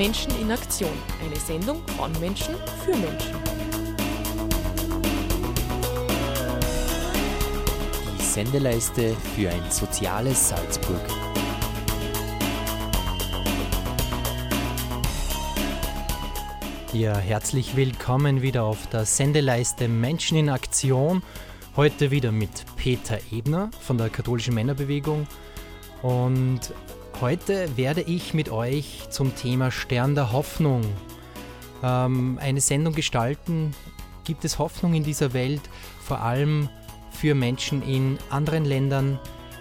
Menschen 0.00 0.32
in 0.40 0.50
Aktion. 0.50 0.88
Eine 1.22 1.36
Sendung 1.36 1.82
von 1.98 2.10
Menschen 2.20 2.54
für 2.86 2.96
Menschen. 2.96 3.34
Die 8.18 8.24
Sendeleiste 8.24 9.14
für 9.36 9.50
ein 9.50 9.70
soziales 9.70 10.48
Salzburg. 10.48 11.02
Ja, 16.94 17.18
herzlich 17.18 17.76
willkommen 17.76 18.40
wieder 18.40 18.64
auf 18.64 18.86
der 18.86 19.04
Sendeleiste 19.04 19.86
Menschen 19.86 20.38
in 20.38 20.48
Aktion. 20.48 21.22
Heute 21.76 22.10
wieder 22.10 22.32
mit 22.32 22.64
Peter 22.76 23.18
Ebner 23.30 23.70
von 23.82 23.98
der 23.98 24.08
katholischen 24.08 24.54
Männerbewegung. 24.54 25.26
Und 26.00 26.72
heute 27.20 27.76
werde 27.76 28.00
ich 28.02 28.34
mit 28.34 28.50
euch 28.50 29.02
zum 29.10 29.34
Thema 29.36 29.70
Stern 29.70 30.14
der 30.14 30.32
Hoffnung 30.32 30.82
ähm, 31.82 32.38
eine 32.40 32.60
Sendung 32.60 32.94
gestalten. 32.94 33.74
Gibt 34.24 34.44
es 34.44 34.58
Hoffnung 34.58 34.94
in 34.94 35.02
dieser 35.02 35.32
Welt, 35.32 35.60
vor 36.02 36.20
allem 36.20 36.68
für 37.10 37.34
Menschen 37.34 37.82
in 37.82 38.18
anderen 38.30 38.64
Ländern? 38.64 39.18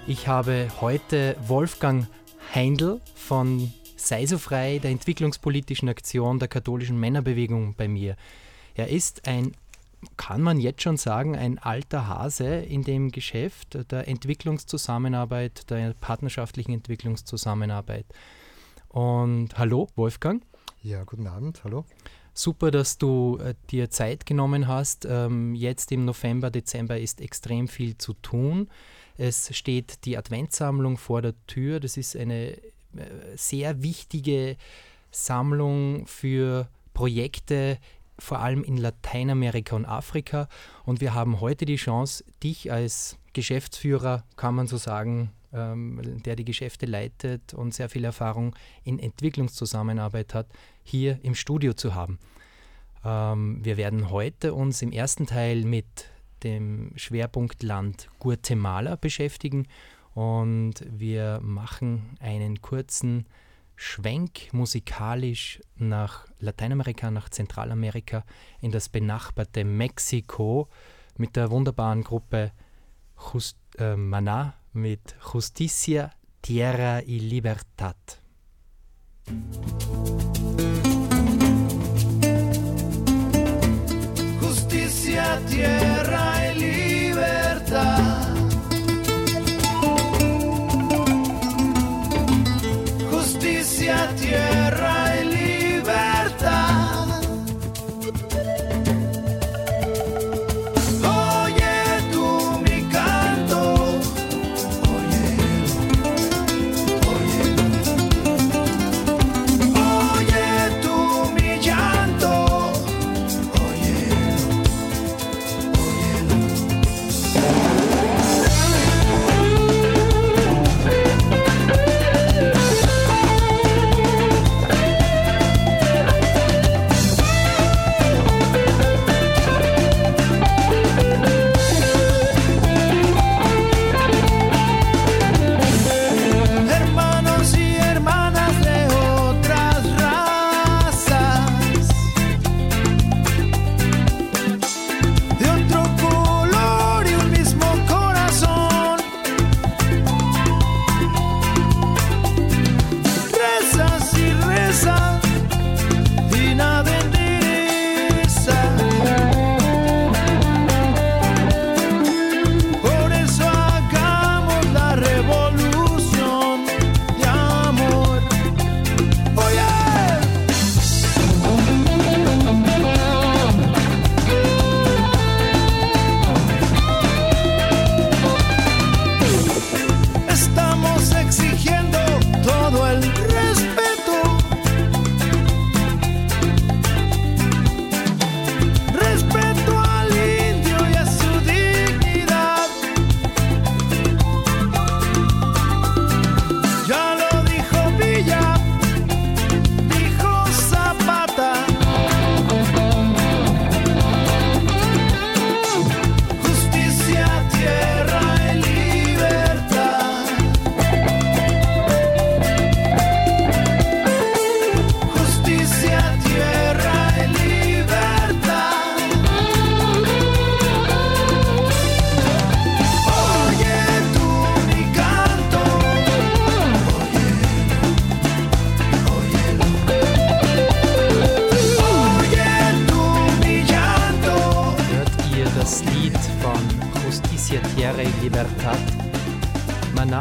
Ich 0.07 0.27
habe 0.27 0.69
heute 0.79 1.35
Wolfgang 1.47 2.07
Heindl 2.53 3.01
von 3.15 3.73
Sei 3.95 4.25
so 4.25 4.37
frei 4.37 4.79
der 4.81 4.91
entwicklungspolitischen 4.91 5.89
Aktion 5.89 6.39
der 6.39 6.47
katholischen 6.47 6.99
Männerbewegung 6.99 7.75
bei 7.75 7.89
mir. 7.89 8.15
Er 8.75 8.87
ist 8.87 9.27
ein, 9.27 9.51
kann 10.17 10.41
man 10.41 10.59
jetzt 10.59 10.81
schon 10.81 10.97
sagen, 10.97 11.35
ein 11.35 11.59
alter 11.59 12.07
Hase 12.07 12.47
in 12.47 12.83
dem 12.83 13.11
Geschäft 13.11 13.77
der 13.91 14.07
Entwicklungszusammenarbeit, 14.07 15.69
der 15.69 15.93
partnerschaftlichen 15.93 16.73
Entwicklungszusammenarbeit. 16.73 18.05
Und 18.87 19.57
hallo, 19.57 19.87
Wolfgang. 19.95 20.43
Ja, 20.81 21.03
guten 21.03 21.27
Abend, 21.27 21.63
hallo. 21.63 21.85
Super, 22.33 22.71
dass 22.71 22.97
du 22.97 23.37
äh, 23.37 23.53
dir 23.69 23.89
Zeit 23.89 24.25
genommen 24.25 24.67
hast. 24.67 25.05
Ähm, 25.05 25.53
jetzt 25.55 25.91
im 25.91 26.05
November, 26.05 26.49
Dezember 26.49 26.97
ist 26.97 27.19
extrem 27.19 27.67
viel 27.67 27.97
zu 27.97 28.13
tun. 28.13 28.69
Es 29.17 29.55
steht 29.55 30.05
die 30.05 30.17
Adventssammlung 30.17 30.97
vor 30.97 31.21
der 31.21 31.33
Tür. 31.47 31.81
Das 31.81 31.97
ist 31.97 32.15
eine 32.15 32.57
sehr 33.35 33.83
wichtige 33.83 34.57
Sammlung 35.11 36.05
für 36.07 36.69
Projekte, 36.93 37.77
vor 38.19 38.39
allem 38.39 38.63
in 38.63 38.77
Lateinamerika 38.77 39.75
und 39.75 39.85
Afrika. 39.85 40.47
Und 40.85 41.01
wir 41.01 41.13
haben 41.13 41.41
heute 41.41 41.65
die 41.65 41.77
Chance, 41.77 42.23
dich 42.43 42.71
als 42.71 43.17
Geschäftsführer, 43.33 44.23
kann 44.35 44.55
man 44.55 44.67
so 44.67 44.77
sagen, 44.77 45.31
ähm, 45.53 46.21
der 46.23 46.35
die 46.35 46.45
Geschäfte 46.45 46.85
leitet 46.85 47.53
und 47.53 47.73
sehr 47.73 47.89
viel 47.89 48.03
Erfahrung 48.03 48.55
in 48.83 48.99
Entwicklungszusammenarbeit 48.99 50.33
hat, 50.33 50.47
hier 50.83 51.19
im 51.23 51.35
Studio 51.35 51.73
zu 51.73 51.95
haben. 51.95 52.19
Ähm, 53.03 53.63
wir 53.63 53.77
werden 53.77 54.09
heute 54.09 54.53
uns 54.53 54.81
im 54.81 54.91
ersten 54.91 55.25
Teil 55.25 55.63
mit 55.63 55.85
dem 56.43 56.91
Schwerpunktland 56.95 58.09
Guatemala 58.19 58.95
beschäftigen 58.95 59.67
und 60.13 60.75
wir 60.87 61.39
machen 61.41 62.17
einen 62.19 62.61
kurzen 62.61 63.25
Schwenk 63.81 64.51
musikalisch 64.51 65.61
nach 65.77 66.27
Lateinamerika, 66.39 67.09
nach 67.11 67.29
Zentralamerika, 67.29 68.25
in 68.59 68.71
das 68.71 68.89
benachbarte 68.89 69.63
Mexiko 69.63 70.67
mit 71.17 71.37
der 71.37 71.49
wunderbaren 71.49 72.03
Gruppe 72.03 72.51
Just, 73.33 73.57
äh, 73.77 73.95
Maná 73.95 74.51
mit 74.73 75.15
Justicia, 75.33 76.11
Tierra 76.41 77.01
y 77.03 77.19
Libertad. 77.19 77.95
Justicia, 84.41 85.39
Tierra 85.47 86.51
y 86.51 86.59
Libertad. 86.59 88.28
Tierra 93.89 94.68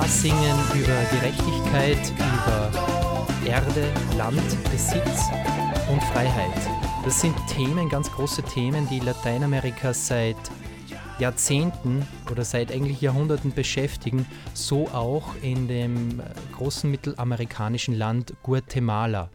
singen 0.08 0.56
über 0.74 1.04
Gerechtigkeit, 1.10 2.12
über 2.16 2.70
Erde, 3.46 3.92
Land, 4.16 4.40
Besitz 4.70 5.24
und 5.90 6.02
Freiheit. 6.04 6.50
Das 7.04 7.20
sind 7.20 7.36
Themen, 7.46 7.90
ganz 7.90 8.10
große 8.10 8.42
Themen, 8.42 8.88
die 8.88 9.00
Lateinamerika 9.00 9.92
seit 9.92 10.36
Jahrzehnten 11.18 12.06
oder 12.30 12.44
seit 12.44 12.72
eigentlich 12.72 13.02
Jahrhunderten 13.02 13.52
beschäftigen, 13.52 14.26
so 14.54 14.88
auch 14.88 15.34
in 15.42 15.68
dem 15.68 16.20
äh, 16.20 16.24
großen 16.56 16.90
mittelamerikanischen 16.90 17.94
Land 17.94 18.32
Guatemala. 18.42 19.28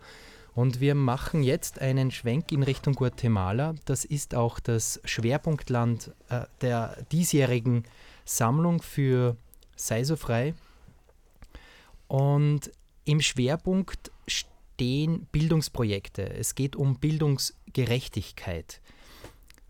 Und 0.55 0.79
wir 0.79 0.95
machen 0.95 1.43
jetzt 1.43 1.81
einen 1.81 2.09
Schwenk 2.09 2.51
in 2.51 2.63
Richtung 2.63 2.95
Guatemala. 2.95 3.75
Das 3.85 4.05
ist 4.05 4.33
auch 4.33 4.59
das 4.59 4.99
Schwerpunktland 5.05 6.11
äh, 6.29 6.41
der 6.61 6.97
diesjährigen 7.11 7.83
Sammlung 8.25 8.81
für 8.81 9.37
Sei 9.83 10.05
so 10.05 10.15
frei. 10.15 10.53
Und 12.07 12.71
im 13.03 13.19
Schwerpunkt 13.19 14.11
stehen 14.27 15.27
Bildungsprojekte. 15.31 16.33
Es 16.33 16.55
geht 16.55 16.77
um 16.77 16.99
Bildungsgerechtigkeit. 16.99 18.79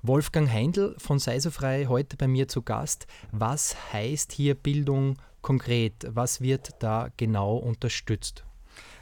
Wolfgang 0.04 0.51
Heindl 0.51 0.95
von 1.00 1.18
Sei 1.18 1.39
so 1.39 1.50
frei 1.50 1.88
heute 1.88 2.15
bei 2.15 2.27
mir 2.27 2.48
zu 2.48 2.62
Gast. 2.62 3.07
Was 3.31 3.75
heißt 3.92 4.33
hier 4.33 4.54
Bildung 4.54 5.18
konkret? 5.42 6.06
Was 6.10 6.42
wird 6.42 6.71
da 6.80 7.09
genau 7.18 7.56
unterstützt? 7.56 8.44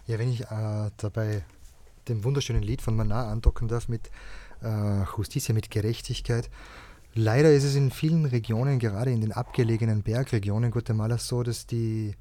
Ja, 0.07 0.17
wenn 0.17 0.31
ich 0.31 0.41
äh, 0.41 0.91
dabei 0.95 1.43
dem 2.07 2.23
wunderschönen 2.23 2.63
Lied 2.63 2.81
von 2.81 2.95
Manar 2.95 3.27
andocken 3.27 3.67
darf 3.67 3.89
mit 3.89 4.09
äh, 4.63 5.03
Justitia, 5.17 5.53
mit 5.53 5.71
Gerechtigkeit. 5.71 6.49
Leider 7.13 7.51
ist 7.51 7.65
es 7.65 7.75
in 7.75 7.91
vielen 7.91 8.25
Regionen, 8.25 8.79
gerade 8.79 9.11
in 9.11 9.21
den 9.21 9.33
abgelegenen 9.33 10.01
Bergregionen 10.01 10.71
Guatemalas, 10.71 11.27
so, 11.27 11.43
dass 11.43 11.67
die 11.67 12.15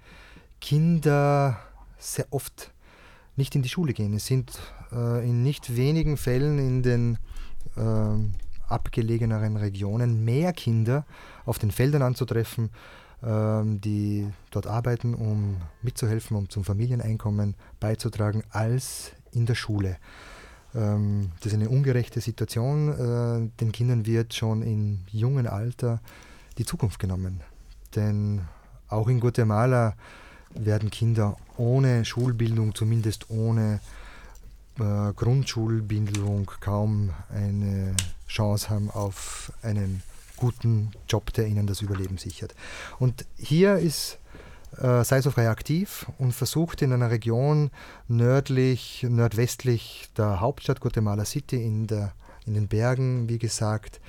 Kinder 0.60 1.60
sehr 1.98 2.26
oft 2.30 2.72
nicht 3.36 3.54
in 3.54 3.62
die 3.62 3.68
Schule 3.68 3.92
gehen. 3.92 4.14
Es 4.14 4.26
sind 4.26 4.58
äh, 4.92 5.28
in 5.28 5.42
nicht 5.42 5.76
wenigen 5.76 6.16
Fällen 6.16 6.58
in 6.58 6.82
den 6.82 7.18
äh, 7.76 8.70
abgelegeneren 8.70 9.56
Regionen 9.56 10.24
mehr 10.24 10.52
Kinder 10.52 11.06
auf 11.44 11.58
den 11.58 11.70
Feldern 11.70 12.02
anzutreffen, 12.02 12.70
ähm, 13.22 13.80
die 13.80 14.28
dort 14.50 14.66
arbeiten, 14.66 15.14
um 15.14 15.58
mitzuhelfen, 15.82 16.36
um 16.36 16.48
zum 16.48 16.64
Familieneinkommen 16.64 17.54
beizutragen, 17.78 18.42
als 18.50 19.12
in 19.32 19.46
der 19.46 19.54
Schule. 19.54 19.98
Ähm, 20.74 21.32
das 21.40 21.52
ist 21.52 21.54
eine 21.54 21.68
ungerechte 21.68 22.20
Situation. 22.20 22.88
Äh, 22.88 23.50
den 23.60 23.72
Kindern 23.72 24.06
wird 24.06 24.34
schon 24.34 24.62
im 24.62 25.00
jungen 25.10 25.46
Alter 25.46 26.00
die 26.58 26.64
Zukunft 26.64 26.98
genommen. 26.98 27.40
Denn 27.94 28.42
auch 28.88 29.08
in 29.08 29.20
Guatemala 29.20 29.94
werden 30.54 30.90
Kinder 30.90 31.36
ohne 31.56 32.04
Schulbildung, 32.04 32.74
zumindest 32.74 33.30
ohne 33.30 33.80
äh, 34.78 35.12
Grundschulbildung, 35.14 36.50
kaum 36.60 37.10
eine 37.32 37.94
Chance 38.28 38.70
haben 38.70 38.90
auf 38.90 39.52
einen 39.62 40.02
guten 40.36 40.90
Job, 41.08 41.32
der 41.34 41.46
ihnen 41.46 41.66
das 41.66 41.82
Überleben 41.82 42.18
sichert. 42.18 42.54
Und 42.98 43.26
hier 43.36 43.76
ist 43.76 44.18
äh, 44.78 45.04
Seisofrei 45.04 45.48
aktiv 45.48 46.06
und 46.18 46.32
versucht 46.32 46.82
in 46.82 46.92
einer 46.92 47.10
Region 47.10 47.70
nördlich, 48.08 49.06
nordwestlich 49.08 50.08
der 50.16 50.40
Hauptstadt 50.40 50.80
Guatemala 50.80 51.24
City 51.24 51.64
in, 51.64 51.86
der, 51.86 52.12
in 52.46 52.54
den 52.54 52.68
Bergen, 52.68 53.28
wie 53.28 53.38
gesagt, 53.38 54.00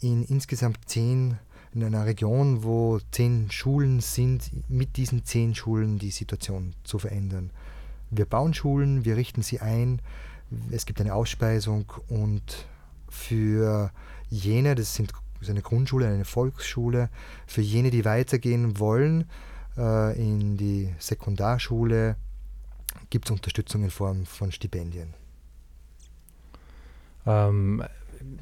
in 0.00 0.24
insgesamt 0.24 0.78
zehn, 0.86 1.38
in 1.74 1.84
einer 1.84 2.06
Region, 2.06 2.64
wo 2.64 3.00
zehn 3.10 3.50
Schulen 3.50 4.00
sind, 4.00 4.50
mit 4.68 4.96
diesen 4.96 5.24
zehn 5.24 5.54
Schulen 5.54 5.98
die 5.98 6.10
Situation 6.10 6.74
zu 6.84 6.98
verändern. 6.98 7.50
Wir 8.10 8.26
bauen 8.26 8.54
Schulen, 8.54 9.04
wir 9.04 9.16
richten 9.16 9.42
sie 9.42 9.60
ein, 9.60 10.02
es 10.70 10.84
gibt 10.84 11.00
eine 11.00 11.14
Ausspeisung 11.14 11.90
und 12.08 12.66
für 13.08 13.90
jene, 14.28 14.74
das 14.74 14.94
sind 14.94 15.12
das 15.42 15.48
ist 15.48 15.54
eine 15.54 15.62
Grundschule, 15.62 16.06
eine 16.06 16.24
Volksschule, 16.24 17.08
für 17.48 17.62
jene, 17.62 17.90
die 17.90 18.04
weitergehen 18.04 18.78
wollen, 18.78 19.24
äh, 19.76 20.18
in 20.18 20.56
die 20.56 20.94
Sekundarschule 20.98 22.16
gibt 23.10 23.26
es 23.26 23.30
Unterstützung 23.30 23.84
in 23.84 23.90
Form 23.90 24.26
von 24.26 24.52
Stipendien. 24.52 25.14
Ähm, 27.26 27.82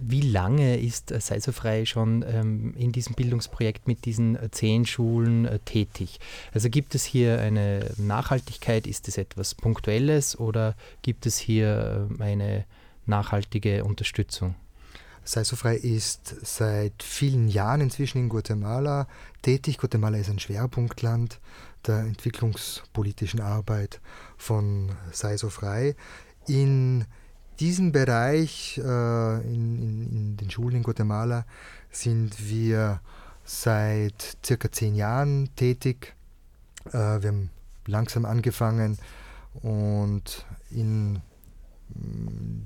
wie 0.00 0.21
lange 0.21 0.79
ist 0.79 1.11
äh, 1.11 1.21
Sei 1.21 1.85
schon 1.85 2.25
ähm, 2.27 2.75
in 2.77 2.93
diesem 2.93 3.15
Bildungsprojekt 3.15 3.87
mit 3.87 4.05
diesen 4.05 4.37
äh, 4.37 4.50
zehn 4.50 4.87
Schulen 4.87 5.47
äh, 5.47 5.59
tätig? 5.61 6.21
Also 6.53 6.69
gibt 6.69 6.94
es 6.94 7.05
hier 7.05 7.41
eine 7.41 7.91
Nachhaltigkeit? 7.97 8.87
Ist 8.87 9.09
es 9.09 9.19
etwas 9.19 9.55
Punktuelles 9.55 10.38
oder 10.38 10.75
gibt 11.03 11.26
es 11.26 11.38
hier 11.38 12.09
äh, 12.19 12.23
eine 12.23 12.65
nachhaltige 13.06 13.85
Unterstützung? 13.85 14.55
Sei 15.25 15.45
so 15.45 15.57
frei 15.57 15.77
ist 15.77 16.35
seit 16.43 17.03
vielen 17.03 17.49
Jahren 17.49 17.83
inzwischen 17.83 18.19
in 18.19 18.29
Guatemala 18.29 19.07
tätig. 19.43 19.79
Guatemala 19.79 20.19
ist 20.19 20.31
ein 20.31 20.39
Schwerpunktland 20.39 21.41
der 21.87 22.01
entwicklungspolitischen 22.01 23.41
Arbeit 23.41 24.01
von 24.37 24.93
Sei 25.13 25.37
so 25.37 25.51
frei. 25.51 25.95
In 26.47 27.05
diesem 27.61 27.93
Bereich, 27.93 28.79
äh, 28.79 29.41
in, 29.43 29.79
in, 29.79 30.11
in, 30.11 30.37
den 30.37 30.51
Schulen 30.51 30.77
in 30.77 30.83
Guatemala, 30.83 31.45
sind 31.91 32.49
wir 32.49 33.01
seit 33.45 34.39
circa 34.45 34.73
zehn 34.73 34.95
Jahren 34.95 35.51
tätig. 35.57 36.15
Äh, 36.87 36.93
wir 36.93 37.29
haben 37.29 37.51
langsam 37.87 38.25
angefangen 38.25 38.99
und 39.63 40.47
in 40.71 41.21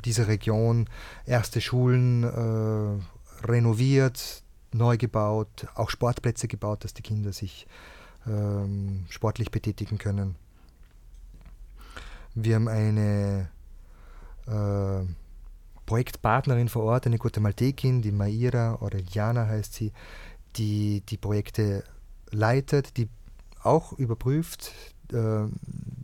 dieser 0.05 0.29
Region 0.29 0.89
erste 1.27 1.61
Schulen 1.61 2.25
äh, 2.25 3.47
renoviert, 3.47 4.43
neu 4.73 4.97
gebaut, 4.97 5.67
auch 5.75 5.91
Sportplätze 5.91 6.49
gebaut, 6.49 6.85
dass 6.85 6.95
die 6.95 7.03
Kinder 7.03 7.33
sich 7.33 7.67
ähm, 8.27 9.07
sportlich 9.09 9.51
betätigen 9.51 9.99
können. 9.99 10.37
Wir 12.35 12.57
haben 12.57 12.69
eine 12.69 13.49
äh, 14.47 15.07
Projektpartnerin 15.87 16.69
vor 16.69 16.85
Ort, 16.85 17.07
eine 17.07 17.19
Guatemaltekin, 17.19 18.03
die 18.03 18.13
Maira 18.13 18.81
Orellana 18.81 19.47
heißt 19.47 19.75
sie, 19.75 19.93
die 20.57 21.03
die 21.09 21.17
Projekte 21.17 21.85
leitet, 22.31 22.97
die 22.97 23.09
auch 23.63 23.93
überprüft, 23.93 24.73
äh, 25.13 25.47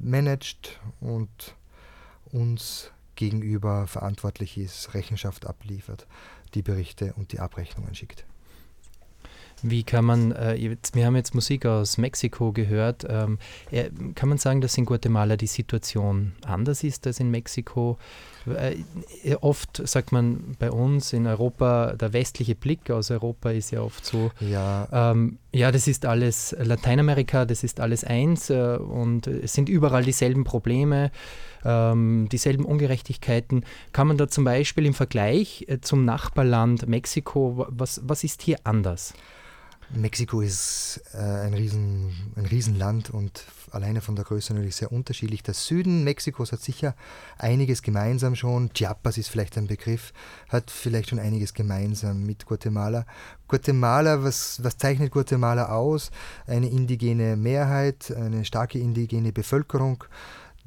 managt 0.00 0.80
und 1.00 1.56
uns 2.32 2.90
gegenüber 3.20 3.86
verantwortlich 3.86 4.56
ist, 4.56 4.94
Rechenschaft 4.94 5.46
abliefert, 5.46 6.06
die 6.54 6.62
Berichte 6.62 7.12
und 7.18 7.32
die 7.32 7.38
Abrechnungen 7.38 7.94
schickt. 7.94 8.24
Wie 9.62 9.82
kann 9.82 10.04
man, 10.04 10.32
äh, 10.32 10.54
jetzt, 10.54 10.94
wir 10.94 11.06
haben 11.06 11.16
jetzt 11.16 11.34
Musik 11.34 11.66
aus 11.66 11.98
Mexiko 11.98 12.52
gehört, 12.52 13.06
ähm, 13.08 13.38
äh, 13.70 13.90
kann 14.14 14.28
man 14.28 14.38
sagen, 14.38 14.60
dass 14.60 14.76
in 14.78 14.86
Guatemala 14.86 15.36
die 15.36 15.46
Situation 15.46 16.32
anders 16.44 16.82
ist 16.84 17.06
als 17.06 17.20
in 17.20 17.30
Mexiko? 17.30 17.98
Äh, 18.46 19.34
oft 19.40 19.86
sagt 19.86 20.12
man 20.12 20.56
bei 20.58 20.70
uns 20.70 21.12
in 21.12 21.26
Europa, 21.26 21.92
der 21.92 22.12
westliche 22.12 22.54
Blick 22.54 22.90
aus 22.90 23.10
Europa 23.10 23.50
ist 23.50 23.70
ja 23.70 23.82
oft 23.82 24.04
so, 24.04 24.30
ja, 24.40 24.88
ähm, 24.92 25.38
ja 25.52 25.70
das 25.70 25.86
ist 25.86 26.06
alles 26.06 26.56
Lateinamerika, 26.58 27.44
das 27.44 27.62
ist 27.62 27.80
alles 27.80 28.02
eins 28.02 28.48
äh, 28.48 28.76
und 28.78 29.26
es 29.26 29.52
sind 29.52 29.68
überall 29.68 30.04
dieselben 30.04 30.44
Probleme 30.44 31.10
ähm, 31.64 32.28
dieselben 32.30 32.64
Ungerechtigkeiten. 32.64 33.64
Kann 33.92 34.08
man 34.08 34.16
da 34.16 34.28
zum 34.28 34.44
Beispiel 34.44 34.86
im 34.86 34.94
Vergleich 34.94 35.64
äh, 35.68 35.80
zum 35.80 36.04
Nachbarland 36.04 36.88
Mexiko, 36.88 37.66
was, 37.68 38.00
was 38.04 38.24
ist 38.24 38.42
hier 38.42 38.58
anders? 38.64 39.14
Mexiko 39.92 40.40
ist 40.40 41.02
äh, 41.14 41.18
ein, 41.18 41.52
Riesen, 41.52 42.32
ein 42.36 42.46
Riesenland 42.46 43.10
und 43.10 43.44
alleine 43.72 44.00
von 44.00 44.14
der 44.14 44.24
Größe 44.24 44.52
natürlich 44.52 44.76
sehr 44.76 44.92
unterschiedlich. 44.92 45.42
Der 45.42 45.54
Süden 45.54 46.04
Mexikos 46.04 46.52
hat 46.52 46.60
sicher 46.60 46.94
einiges 47.38 47.82
gemeinsam 47.82 48.36
schon. 48.36 48.72
Chiapas 48.72 49.18
ist 49.18 49.28
vielleicht 49.28 49.58
ein 49.58 49.66
Begriff, 49.66 50.12
hat 50.48 50.70
vielleicht 50.70 51.10
schon 51.10 51.18
einiges 51.18 51.54
gemeinsam 51.54 52.24
mit 52.24 52.46
Guatemala. 52.46 53.04
Guatemala, 53.48 54.22
was, 54.22 54.62
was 54.62 54.78
zeichnet 54.78 55.10
Guatemala 55.10 55.70
aus? 55.70 56.12
Eine 56.46 56.68
indigene 56.68 57.36
Mehrheit, 57.36 58.12
eine 58.16 58.44
starke 58.44 58.78
indigene 58.78 59.32
Bevölkerung 59.32 60.04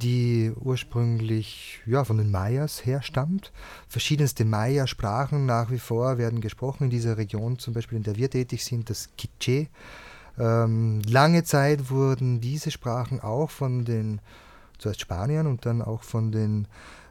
die 0.01 0.51
ursprünglich 0.55 1.81
ja, 1.85 2.03
von 2.03 2.17
den 2.17 2.31
Mayas 2.31 2.85
herstammt. 2.85 3.51
Verschiedenste 3.87 4.45
Maya-Sprachen 4.45 5.45
nach 5.45 5.71
wie 5.71 5.79
vor 5.79 6.17
werden 6.17 6.41
gesprochen 6.41 6.85
in 6.85 6.89
dieser 6.89 7.17
Region, 7.17 7.59
zum 7.59 7.73
Beispiel 7.73 7.97
in 7.97 8.03
der 8.03 8.15
wir 8.15 8.29
tätig 8.29 8.65
sind, 8.65 8.89
das 8.89 9.09
Quiché. 9.17 9.67
Ähm, 10.39 11.01
lange 11.07 11.43
Zeit 11.43 11.89
wurden 11.89 12.41
diese 12.41 12.71
Sprachen 12.71 13.19
auch 13.19 13.51
von 13.51 13.85
den 13.85 14.19
zuerst 14.79 15.01
Spaniern 15.01 15.47
und 15.47 15.65
dann 15.65 15.81
auch 15.81 16.03
von 16.03 16.31
den 16.31 16.67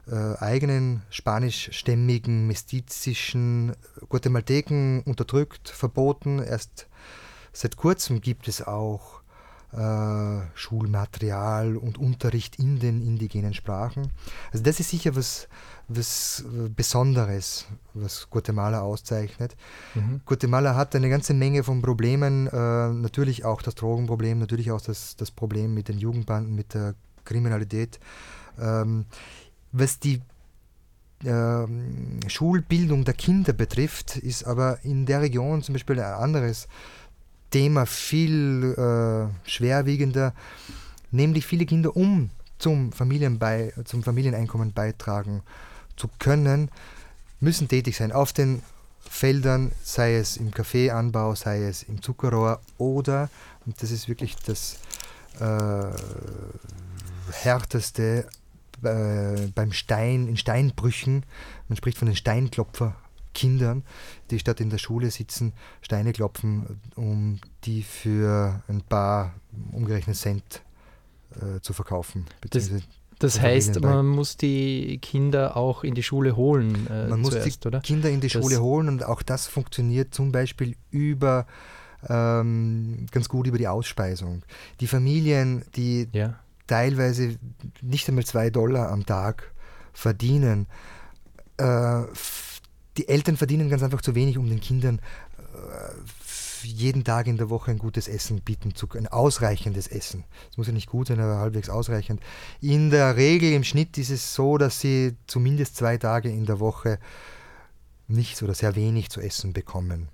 äh, 0.07 0.37
eigenen 0.37 1.01
spanischstämmigen, 1.09 2.47
mestizischen 2.47 3.73
Guatemalteken 4.09 5.01
unterdrückt, 5.03 5.69
verboten. 5.69 6.39
Erst 6.39 6.87
seit 7.53 7.77
kurzem 7.77 8.19
gibt 8.19 8.47
es 8.47 8.61
auch 8.61 9.22
Schulmaterial 10.53 11.77
und 11.77 11.97
Unterricht 11.97 12.57
in 12.59 12.79
den 12.79 13.01
indigenen 13.01 13.53
Sprachen. 13.53 14.11
Also 14.51 14.63
das 14.63 14.79
ist 14.79 14.89
sicher 14.89 15.15
was, 15.15 15.47
was 15.87 16.45
Besonderes, 16.75 17.65
was 17.93 18.29
Guatemala 18.29 18.81
auszeichnet. 18.81 19.55
Mhm. 19.95 20.21
Guatemala 20.25 20.75
hat 20.75 20.95
eine 20.95 21.09
ganze 21.09 21.33
Menge 21.33 21.63
von 21.63 21.81
Problemen, 21.81 22.47
äh, 22.47 22.89
natürlich 22.89 23.45
auch 23.45 23.63
das 23.63 23.75
Drogenproblem, 23.75 24.37
natürlich 24.37 24.71
auch 24.71 24.81
das, 24.81 25.15
das 25.15 25.31
Problem 25.31 25.73
mit 25.73 25.87
den 25.87 25.97
Jugendbanden, 25.97 26.53
mit 26.53 26.75
der 26.75 26.93
Kriminalität. 27.25 27.99
Ähm, 28.59 29.05
Was 29.71 29.99
die 29.99 30.21
ähm, 31.25 32.19
Schulbildung 32.27 33.05
der 33.05 33.13
Kinder 33.13 33.53
betrifft, 33.53 34.17
ist 34.17 34.43
aber 34.43 34.83
in 34.83 35.05
der 35.05 35.21
Region 35.21 35.63
zum 35.63 35.73
Beispiel 35.73 35.99
ein 35.99 36.13
anderes 36.13 36.67
Thema 37.53 37.85
viel 37.85 38.73
äh, 38.73 39.47
schwerwiegender, 39.47 40.33
nämlich 41.11 41.45
viele 41.45 41.67
Kinder, 41.67 41.95
um 41.95 42.31
zum, 42.57 42.91
Familienbei 42.91 43.73
zum 43.85 44.01
Familieneinkommen 44.01 44.73
beitragen 44.73 45.43
zu 45.95 46.09
können, 46.17 46.71
müssen 47.39 47.67
tätig 47.67 47.95
sein 47.95 48.11
auf 48.11 48.33
den 48.33 48.63
Feldern, 49.07 49.71
sei 49.83 50.15
es 50.15 50.35
im 50.37 50.49
Kaffeeanbau, 50.49 51.35
sei 51.35 51.61
es 51.65 51.83
im 51.83 52.01
Zuckerrohr 52.01 52.59
oder, 52.79 53.29
und 53.67 53.79
das 53.83 53.91
ist 53.91 54.07
wirklich 54.07 54.35
das 54.37 54.79
äh, 55.39 55.91
härteste, 57.33 58.25
äh, 58.81 59.47
beim 59.53 59.73
Stein, 59.73 60.27
in 60.27 60.37
Steinbrüchen, 60.37 61.23
man 61.67 61.77
spricht 61.77 61.99
von 61.99 62.07
den 62.07 62.15
Steinklopferkindern, 63.33 63.83
die 64.29 64.39
statt 64.39 64.59
in 64.61 64.69
der 64.69 64.77
Schule 64.77 65.11
sitzen, 65.11 65.53
Steine 65.81 66.13
klopfen, 66.13 66.79
um 66.95 67.39
die 67.65 67.83
für 67.83 68.61
ein 68.67 68.81
paar 68.81 69.33
umgerechnet 69.71 70.15
Cent 70.15 70.61
äh, 71.35 71.59
zu 71.61 71.73
verkaufen. 71.73 72.25
Das, 73.19 73.39
heißt, 73.39 73.79
man 73.81 74.07
muss 74.07 74.35
die 74.37 74.97
Kinder 75.01 75.55
auch 75.55 75.83
in 75.83 75.95
die 75.95 76.03
Schule 76.03 76.35
holen. 76.35 76.87
Äh, 76.87 77.07
man 77.07 77.21
muss 77.21 77.31
zuerst, 77.31 77.63
die 77.63 77.67
oder? 77.67 77.79
Kinder 77.81 78.09
in 78.09 78.19
die 78.21 78.27
Das- 78.27 78.41
Schule 78.41 78.61
holen 78.61 78.87
und 78.89 79.05
auch 79.05 79.21
das 79.21 79.47
funktioniert 79.47 80.13
zum 80.13 80.31
Beispiel 80.31 80.75
über 80.91 81.45
ähm, 82.09 83.05
ganz 83.11 83.29
gut 83.29 83.47
über 83.47 83.57
die 83.57 83.69
Ausspeisung. 83.69 84.43
Die 84.81 84.87
Familien, 84.87 85.63
die 85.75 86.09
Ja. 86.11 86.37
teilweise 86.67 87.37
nicht 87.81 88.09
einmal 88.09 88.25
zwei 88.25 88.49
Dollar 88.49 88.91
am 88.91 89.05
Tag 89.05 89.53
verdienen. 89.93 90.67
Äh, 91.55 92.01
die 92.97 93.07
Eltern 93.07 93.37
verdienen 93.37 93.69
ganz 93.69 93.83
einfach 93.83 94.01
zu 94.01 94.15
wenig, 94.15 94.37
um 94.37 94.47
den 94.49 94.61
Kindern 94.61 94.99
äh, 95.39 96.67
jeden 96.67 97.03
Tag 97.03 97.27
in 97.27 97.37
der 97.37 97.49
Woche 97.49 97.71
ein 97.71 97.77
gutes 97.77 98.07
Essen 98.07 98.41
bieten 98.41 98.75
zu 98.75 98.87
können, 98.87 99.07
ein 99.07 99.13
ausreichendes 99.13 99.87
Essen. 99.87 100.23
Es 100.49 100.57
muss 100.57 100.67
ja 100.67 100.73
nicht 100.73 100.89
gut 100.89 101.07
sein, 101.07 101.19
aber 101.19 101.37
halbwegs 101.37 101.69
ausreichend. 101.69 102.21
In 102.61 102.89
der 102.89 103.17
Regel, 103.17 103.51
im 103.51 103.63
Schnitt 103.63 103.97
ist 103.97 104.09
es 104.09 104.33
so, 104.33 104.57
dass 104.57 104.79
sie 104.79 105.15
zumindest 105.27 105.75
zwei 105.75 105.97
Tage 105.97 106.29
in 106.29 106.45
der 106.45 106.59
Woche 106.59 106.99
nichts 108.07 108.43
oder 108.43 108.53
sehr 108.53 108.75
wenig 108.75 109.09
zu 109.09 109.21
essen 109.21 109.53
bekommen. 109.53 110.09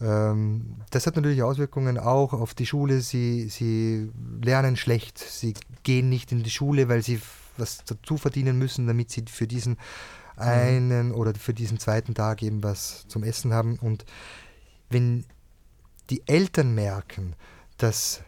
Ähm, 0.00 0.76
das 0.90 1.06
hat 1.06 1.16
natürlich 1.16 1.42
Auswirkungen 1.42 1.98
auch 1.98 2.32
auf 2.32 2.54
die 2.54 2.66
Schule. 2.66 3.00
Sie, 3.00 3.48
sie 3.48 4.10
lernen 4.42 4.76
schlecht, 4.76 5.18
sie 5.18 5.54
gehen 5.82 6.08
nicht 6.08 6.32
in 6.32 6.42
die 6.42 6.50
Schule, 6.50 6.88
weil 6.88 7.02
sie 7.02 7.20
was 7.56 7.84
dazu 7.84 8.18
verdienen 8.18 8.58
müssen, 8.58 8.86
damit 8.86 9.10
sie 9.10 9.24
für 9.28 9.46
diesen 9.46 9.78
einen 10.36 11.12
oder 11.12 11.34
für 11.34 11.54
diesen 11.54 11.78
zweiten 11.78 12.14
Tag 12.14 12.42
eben 12.42 12.62
was 12.62 13.06
zum 13.08 13.22
Essen 13.22 13.52
haben. 13.52 13.78
Und 13.78 14.04
wenn 14.90 15.24
die 16.10 16.22
Eltern 16.26 16.74
merken, 16.74 17.34
dass 17.78 18.22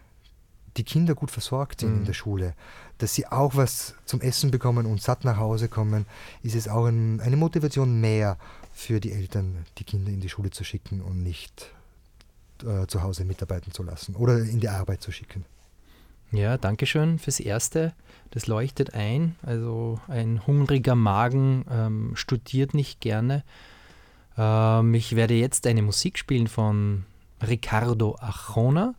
die 0.76 0.84
Kinder 0.84 1.14
gut 1.14 1.30
versorgt 1.30 1.80
sind 1.80 1.90
in 1.90 2.00
Mhm. 2.00 2.04
der 2.06 2.12
Schule, 2.12 2.54
dass 2.98 3.14
sie 3.14 3.26
auch 3.26 3.56
was 3.56 3.94
zum 4.04 4.20
Essen 4.20 4.50
bekommen 4.50 4.86
und 4.86 5.02
satt 5.02 5.24
nach 5.24 5.36
Hause 5.36 5.68
kommen, 5.68 6.06
ist 6.42 6.54
es 6.54 6.68
auch 6.68 6.86
ein, 6.86 7.20
eine 7.20 7.36
Motivation 7.36 8.00
mehr 8.00 8.36
für 8.72 9.00
die 9.00 9.12
Eltern, 9.12 9.66
die 9.78 9.84
Kinder 9.84 10.10
in 10.10 10.20
die 10.20 10.28
Schule 10.28 10.50
zu 10.50 10.64
schicken 10.64 11.00
und 11.00 11.22
nicht 11.22 11.72
äh, 12.64 12.86
zu 12.86 13.02
Hause 13.02 13.24
mitarbeiten 13.24 13.72
zu 13.72 13.82
lassen 13.82 14.14
oder 14.16 14.38
in 14.38 14.60
die 14.60 14.68
Arbeit 14.68 15.02
zu 15.02 15.10
schicken. 15.12 15.44
Ja, 16.30 16.58
danke 16.58 16.84
schön 16.84 17.18
fürs 17.18 17.40
Erste. 17.40 17.94
Das 18.30 18.46
leuchtet 18.46 18.92
ein. 18.92 19.36
Also 19.42 19.98
ein 20.08 20.46
hungriger 20.46 20.94
Magen 20.94 21.64
ähm, 21.70 22.12
studiert 22.16 22.74
nicht 22.74 23.00
gerne. 23.00 23.44
Ähm, 24.36 24.92
ich 24.92 25.16
werde 25.16 25.34
jetzt 25.34 25.66
eine 25.66 25.80
Musik 25.80 26.18
spielen 26.18 26.46
von 26.46 27.04
Ricardo 27.40 28.16
Arjona. 28.20 28.94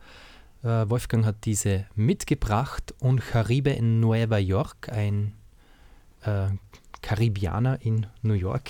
Äh, 0.64 0.90
Wolfgang 0.90 1.24
hat 1.24 1.46
diese 1.46 1.86
mitgebracht 1.96 2.96
und 3.00 3.22
Caribe 3.22 3.70
in 3.70 4.00
Nueva 4.00 4.40
York, 4.40 4.90
ein 4.92 5.34
äh, 6.24 6.48
Karibianer 7.02 7.80
in 7.82 8.08
New 8.24 8.34
York, 8.34 8.70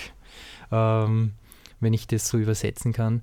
ähm, 0.71 1.33
wenn 1.79 1.93
ich 1.93 2.07
das 2.07 2.27
so 2.27 2.37
übersetzen 2.37 2.91
kann. 2.91 3.21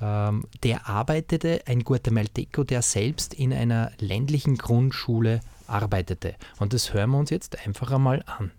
Ähm, 0.00 0.44
der 0.62 0.88
arbeitete, 0.88 1.62
ein 1.66 1.84
Guatemalteco, 1.84 2.64
der 2.64 2.82
selbst 2.82 3.34
in 3.34 3.52
einer 3.52 3.92
ländlichen 3.98 4.56
Grundschule 4.56 5.40
arbeitete. 5.66 6.34
Und 6.58 6.72
das 6.72 6.94
hören 6.94 7.10
wir 7.10 7.18
uns 7.18 7.30
jetzt 7.30 7.66
einfach 7.66 7.92
einmal 7.92 8.24
an. 8.26 8.50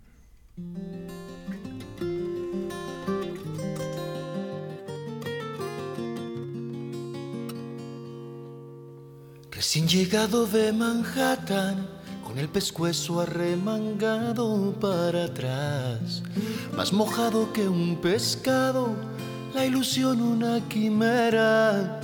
Recién 9.62 9.88
llegado 9.88 10.48
de 10.48 10.74
Manhattan, 10.74 11.88
con 12.25 12.39
el 12.39 12.50
pescuezo 12.50 13.21
arremangado 13.21 14.74
para 14.81 15.25
atrás, 15.25 16.24
más 16.75 16.91
mojado 16.91 17.53
que 17.53 17.69
un 17.69 17.98
pescado, 18.01 18.95
la 19.53 19.65
ilusión 19.65 20.22
una 20.22 20.60
quimera. 20.67 22.00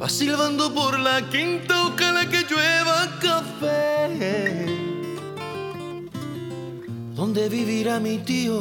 Va 0.00 0.08
silbando 0.08 0.72
por 0.72 0.98
la 0.98 1.28
quinta, 1.28 1.86
ojalá 1.86 2.28
que 2.28 2.44
llueva 2.48 3.18
café. 3.20 4.66
¿Dónde 7.14 7.48
vivirá 7.48 8.00
mi 8.00 8.18
tío? 8.18 8.60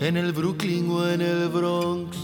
¿En 0.00 0.16
el 0.16 0.32
Brooklyn 0.32 0.90
o 0.90 1.08
en 1.08 1.20
el 1.22 1.48
Bronx? 1.48 2.16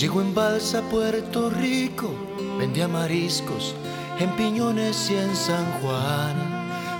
Llegó 0.00 0.20
en 0.20 0.34
balsa 0.34 0.78
a 0.78 0.82
Puerto 0.82 1.50
Rico, 1.50 2.14
vendía 2.58 2.86
mariscos 2.86 3.74
en 4.20 4.30
Piñones 4.36 5.10
y 5.10 5.16
en 5.16 5.34
San 5.34 5.64
Juan. 5.80 6.36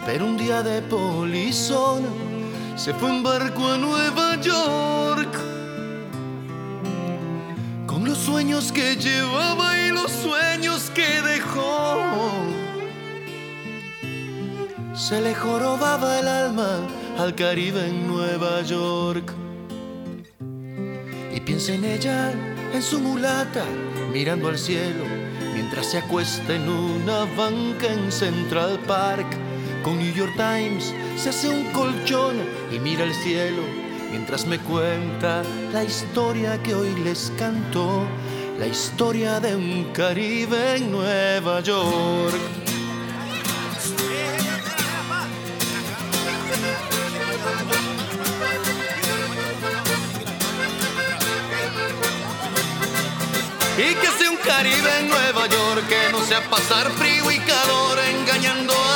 Pero 0.07 0.27
un 0.27 0.37
día 0.37 0.63
de 0.63 0.83
polizón 0.83 2.30
se 2.81 2.95
fue 2.95 3.11
en 3.11 3.23
barco 3.23 3.69
a 3.69 3.77
Nueva 3.77 4.41
York. 4.41 5.35
Con 7.87 8.07
los 8.07 8.17
sueños 8.17 8.73
que 8.73 8.97
llevaba 8.97 9.79
y 9.79 9.91
los 9.91 10.11
sueños 10.11 10.91
que 10.95 11.21
dejó. 11.21 11.99
Se 14.95 15.21
le 15.21 15.35
jorobaba 15.35 16.21
el 16.21 16.27
alma 16.27 16.79
al 17.19 17.35
Caribe 17.35 17.87
en 17.87 18.07
Nueva 18.07 18.63
York 18.63 19.31
y 21.35 21.41
piensa 21.41 21.75
en 21.75 21.85
ella, 21.85 22.33
en 22.73 22.83
su 22.83 22.99
mulata, 22.99 23.65
mirando 24.11 24.49
al 24.49 24.59
cielo, 24.59 25.05
mientras 25.53 25.85
se 25.85 25.99
acuesta 25.99 26.55
en 26.55 26.67
una 26.67 27.27
banca 27.37 27.93
en 27.93 28.11
Central 28.11 28.81
Park. 28.87 29.50
Con 29.83 29.99
New 29.99 30.13
York 30.13 30.35
Times 30.37 30.95
se 31.17 31.31
hace 31.31 31.49
un 31.49 31.65
colchón 31.73 32.37
y 32.71 32.79
mira 32.79 33.05
el 33.05 33.15
cielo, 33.15 33.63
mientras 34.11 34.47
me 34.47 34.59
cuenta 34.59 35.43
la 35.73 35.83
historia 35.83 36.63
que 36.63 36.75
hoy 36.75 36.95
les 37.03 37.33
canto, 37.39 38.05
la 38.59 38.67
historia 38.67 39.41
de 39.41 39.57
un 39.57 39.85
Caribe 39.95 40.77
en 40.77 40.93
Nueva 40.93 41.61
York. 41.61 42.35
Y 53.79 53.95
que 53.95 54.07
sea 54.19 54.31
un 54.31 54.37
Caribe 54.37 54.99
en 55.01 55.09
Nueva 55.09 55.47
York, 55.47 55.89
que 55.89 56.13
no 56.13 56.21
sea 56.27 56.43
pasar 56.51 56.91
frío 56.91 57.31
y 57.31 57.39
calor 57.39 57.99
engañando 57.99 58.90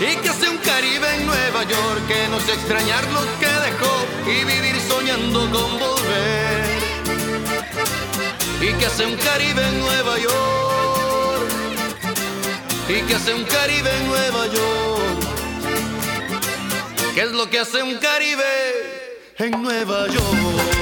Y 0.00 0.16
que 0.16 0.28
sea 0.28 0.50
un 0.50 0.58
Caribe 0.58 1.14
en 1.14 1.26
Nueva 1.26 1.62
York, 1.62 2.06
que 2.08 2.28
no 2.28 2.40
sea 2.40 2.54
extrañar 2.54 3.04
lo 3.12 3.20
que 3.38 3.46
dejó 3.46 4.06
y 4.26 4.44
vivir 4.44 4.80
soñando 4.80 5.40
con 5.50 5.78
volver. 5.78 6.64
Y 8.60 8.72
que 8.74 8.88
sea 8.90 9.06
un 9.06 9.16
Caribe 9.16 9.62
en 9.66 9.80
Nueva 9.80 10.18
York. 10.18 11.48
Y 12.88 13.02
que 13.02 13.18
sea 13.18 13.34
un 13.36 13.44
Caribe 13.44 13.90
en 13.96 14.08
Nueva 14.08 14.46
York. 14.46 14.84
¿Qué 17.14 17.22
es 17.22 17.32
lo 17.32 17.48
que 17.48 17.60
hace 17.60 17.82
un 17.82 17.96
Caribe 17.98 18.42
en 19.38 19.62
Nueva 19.62 20.08
York? 20.08 20.73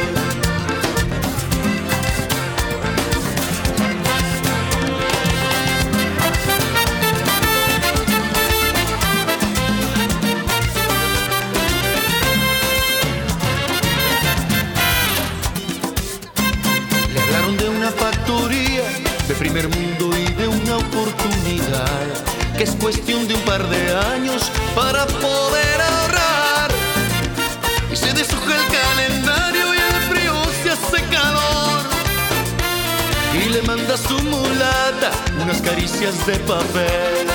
De 36.26 36.38
papel. 36.40 37.26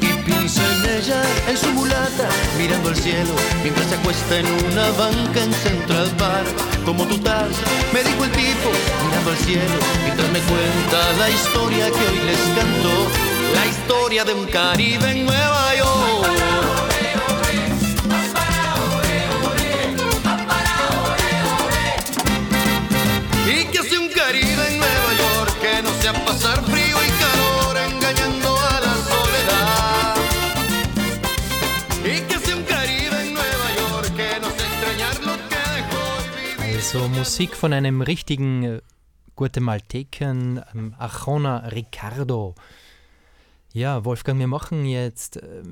Y 0.00 0.22
piensa 0.22 0.62
en 0.62 0.98
ella, 0.98 1.22
en 1.48 1.56
su 1.56 1.68
mulata, 1.72 2.28
mirando 2.56 2.90
al 2.90 2.96
cielo, 2.96 3.34
mientras 3.62 3.88
se 3.88 3.94
acuesta 3.96 4.38
en 4.38 4.46
una 4.46 4.90
banca 4.92 5.42
en 5.42 5.52
Central 5.52 6.08
Park. 6.16 6.46
Como 6.84 7.04
tú 7.06 7.16
estás, 7.16 7.50
me 7.92 8.02
dijo 8.04 8.24
el 8.24 8.30
tipo, 8.30 8.70
mirando 9.04 9.30
al 9.30 9.38
cielo, 9.38 9.78
mientras 10.04 10.30
me 10.30 10.40
cuenta 10.40 11.12
la 11.18 11.28
historia 11.28 11.90
que 11.90 12.06
hoy 12.08 12.20
les 12.24 12.40
canto, 12.56 12.92
la 13.54 13.66
historia 13.66 14.24
de 14.24 14.34
un 14.34 14.46
Caribe 14.46 15.10
en 15.10 15.26
Nueva 15.26 15.65
Musik 37.26 37.56
von 37.56 37.72
einem 37.72 38.02
richtigen 38.02 38.62
äh, 38.62 38.80
Guatemalteken, 39.34 40.62
ähm, 40.72 40.94
Arjona 40.96 41.66
Ricardo. 41.66 42.54
Ja, 43.72 44.04
Wolfgang, 44.04 44.38
wir 44.38 44.46
machen 44.46 44.86
jetzt 44.86 45.38
äh, 45.38 45.62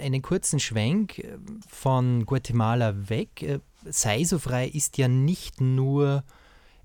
einen 0.00 0.22
kurzen 0.22 0.60
Schwenk 0.60 1.18
äh, 1.18 1.38
von 1.68 2.24
Guatemala 2.24 3.10
weg. 3.10 3.42
Äh, 3.42 3.58
Sei 3.84 4.22
so 4.22 4.38
frei 4.38 4.68
ist 4.68 4.96
ja 4.96 5.08
nicht 5.08 5.60
nur 5.60 6.22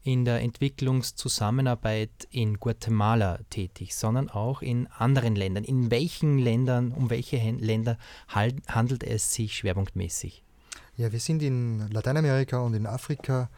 in 0.01 0.25
der 0.25 0.41
Entwicklungszusammenarbeit 0.41 2.27
in 2.31 2.59
Guatemala 2.59 3.37
tätig, 3.51 3.95
sondern 3.95 4.31
auch 4.31 4.63
in 4.63 4.87
anderen 4.87 5.35
Ländern. 5.35 5.63
In 5.63 5.91
welchen 5.91 6.39
Ländern, 6.39 6.91
um 6.91 7.11
welche 7.11 7.37
Länder 7.51 7.99
handelt 8.27 9.03
es 9.03 9.31
sich 9.31 9.57
schwerpunktmäßig? 9.57 10.43
Ja, 10.95 11.11
wir 11.11 11.19
sind 11.19 11.43
in 11.43 11.87
Lateinamerika 11.91 12.57
und 12.61 12.73
in 12.73 12.87
Afrika 12.87 13.51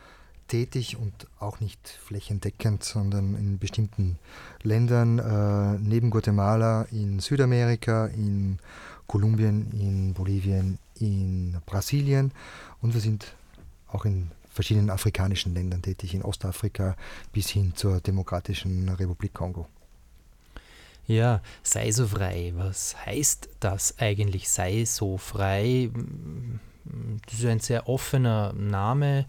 tätig 0.50 0.98
und 0.98 1.27
auch 1.39 1.62
nicht 1.62 1.88
flächendeckend, 1.88 2.84
sondern 2.84 3.36
in 3.36 3.58
bestimmten 3.58 4.20
Ländern 4.62 5.20
äh, 5.20 5.79
neben 5.79 6.10
Guatemala 6.10 6.84
in 6.91 7.20
Südamerika, 7.20 8.08
in 8.08 8.60
Kolumbien, 9.08 9.72
in 9.72 10.13
Bolivien, 10.13 10.77
in 11.00 11.58
Brasilien 11.65 12.34
und 12.82 12.94
wir 12.94 13.01
sind 13.01 13.34
auch 13.88 14.03
in 14.06 14.32
verschiedenen 14.51 14.89
afrikanischen 14.89 15.53
Ländern 15.53 15.82
tätig, 15.82 16.13
in 16.13 16.22
Ostafrika 16.22 16.98
bis 17.32 17.50
hin 17.50 17.74
zur 17.75 18.01
Demokratischen 18.01 18.89
Republik 18.89 19.34
Kongo. 19.34 19.68
Ja, 21.08 21.41
sei 21.63 21.91
so 21.91 22.06
frei. 22.06 22.53
Was 22.56 22.96
heißt 23.06 23.50
das 23.60 23.98
eigentlich? 23.98 24.50
Sei 24.50 24.86
so 24.86 25.18
frei. 25.18 25.89
Das 27.25 27.39
ist 27.39 27.46
ein 27.46 27.60
sehr 27.62 27.89
offener 27.89 28.53
Name. 28.53 29.25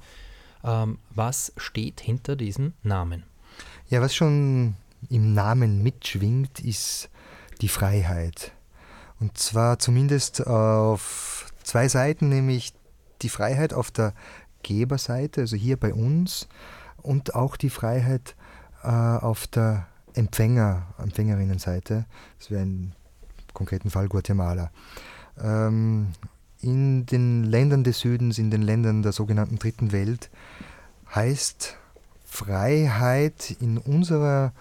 Ähm, 0.65 0.99
was 1.11 1.53
steht 1.57 2.01
hinter 2.01 2.37
diesem 2.37 2.75
Namen? 2.83 3.25
Ja, 3.89 4.01
was 4.01 4.15
schon 4.15 4.75
im 5.09 5.35
Namen 5.35 5.83
mitschwingt, 5.83 6.61
ist 6.61 7.09
die 7.61 7.69
Freiheit. 7.69 8.53
Und 9.19 9.37
zwar 9.39 9.79
zumindest 9.79 10.47
auf 10.47 11.53
zwei 11.63 11.89
Seiten, 11.89 12.29
nämlich 12.29 12.73
die 13.23 13.29
Freiheit 13.29 13.75
auf 13.75 13.91
der 13.91 14.15
Geberseite, 14.63 15.43
also 15.43 15.57
hier 15.57 15.79
bei 15.79 15.93
uns, 15.93 16.49
und 17.03 17.35
auch 17.35 17.57
die 17.57 17.71
Freiheit 17.71 18.35
äh, 18.83 18.89
auf 18.89 19.47
der 19.47 19.87
Empfänger, 20.15 20.87
Empfängerinnenseite. 20.99 22.07
Das 22.39 22.51
wäre 22.51 22.63
im 22.63 22.93
konkreten 23.55 23.91
Fall 23.91 24.09
Guatemala. 24.09 24.71
Ähm, 25.39 26.09
in 26.63 27.07
den 27.07 27.45
Ländern 27.45 27.85
des 27.85 28.01
Südens, 28.01 28.39
in 28.39 28.51
den 28.51 28.63
Ländern 28.63 29.03
der 29.03 29.13
sogenannten 29.13 29.59
Dritten 29.59 29.93
Welt, 29.93 30.31
heißt 31.15 31.77
Freiheit 32.25 33.57
in 33.61 33.79
unserer, 33.79 34.53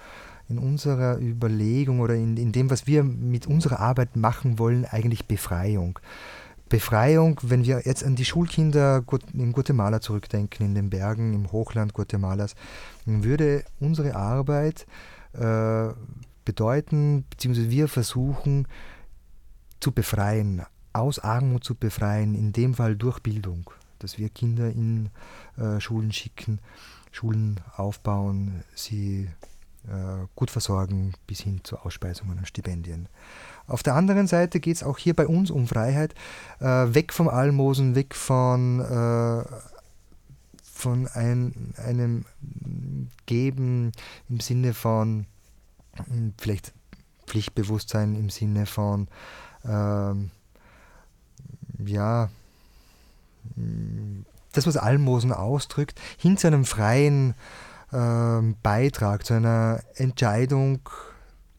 in 0.47 0.57
unserer 0.57 1.19
Überlegung 1.19 1.99
oder 1.99 2.15
in, 2.15 2.38
in 2.38 2.51
dem, 2.51 2.69
was 2.69 2.88
wir 2.88 3.03
mit 3.03 3.47
unserer 3.47 3.79
Arbeit 3.79 4.15
machen 4.15 4.57
wollen, 4.57 4.85
eigentlich 4.85 5.25
Befreiung. 5.25 5.99
Befreiung, 6.69 7.39
wenn 7.41 7.65
wir 7.65 7.81
jetzt 7.85 8.03
an 8.03 8.15
die 8.15 8.25
Schulkinder 8.25 9.03
in 9.33 9.53
Guatemala 9.53 10.01
zurückdenken, 10.01 10.65
in 10.67 10.75
den 10.75 10.89
Bergen, 10.89 11.33
im 11.33 11.51
Hochland 11.51 11.93
Guatemalas, 11.93 12.55
würde 13.05 13.63
unsere 13.79 14.15
Arbeit 14.15 14.85
äh, 15.33 15.89
bedeuten, 16.45 17.25
beziehungsweise 17.29 17.71
wir 17.71 17.88
versuchen 17.88 18.67
zu 19.79 19.91
befreien, 19.91 20.63
aus 20.93 21.19
Armut 21.19 21.63
zu 21.63 21.75
befreien, 21.75 22.36
in 22.36 22.54
dem 22.54 22.73
Fall 22.73 22.95
durch 22.95 23.19
Bildung, 23.19 23.69
dass 23.99 24.17
wir 24.17 24.30
Kinder 24.30 24.69
in 24.69 25.10
äh, 25.58 25.80
Schulen 25.80 26.12
schicken, 26.12 26.60
Schulen 27.12 27.60
aufbauen, 27.75 28.63
sie 28.75 29.30
äh, 29.88 30.25
gut 30.36 30.52
versorgen 30.52 31.13
bis 31.28 31.41
hin 31.41 31.62
zu 31.63 31.78
Ausspeisungen 31.78 32.38
und 32.38 32.47
Stipendien. 32.47 33.08
Auf 33.67 33.84
der 33.84 33.95
anderen 33.95 34.28
Seite 34.28 34.60
geht 34.60 34.75
es 34.75 34.84
auch 34.84 34.97
hier 34.97 35.15
bei 35.15 35.28
uns 35.28 35.52
um 35.52 35.67
Freiheit, 35.67 36.13
äh, 36.60 36.65
weg 36.65 37.13
vom 37.13 37.28
Almosen, 37.28 37.95
weg 37.95 38.15
von, 38.15 38.80
äh, 38.82 39.43
von 40.63 41.08
ein, 41.08 41.73
einem 41.78 42.25
Geben 43.25 43.91
im 44.28 44.39
Sinne 44.39 44.73
von 44.73 45.25
mh, 46.08 46.34
vielleicht 46.38 46.73
Pflichtbewusstsein, 47.28 48.15
im 48.15 48.30
Sinne 48.30 48.65
von 48.65 49.08
ähm, 49.63 50.32
ja, 51.85 52.29
das, 54.53 54.67
was 54.67 54.77
Almosen 54.77 55.31
ausdrückt, 55.31 55.99
hin 56.17 56.37
zu 56.37 56.47
einem 56.47 56.65
freien 56.65 57.35
ähm, 57.93 58.55
Beitrag, 58.61 59.25
zu 59.25 59.33
einer 59.33 59.81
Entscheidung, 59.95 60.79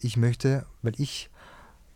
ich 0.01 0.17
möchte, 0.17 0.67
weil 0.83 0.95
ich 0.99 1.31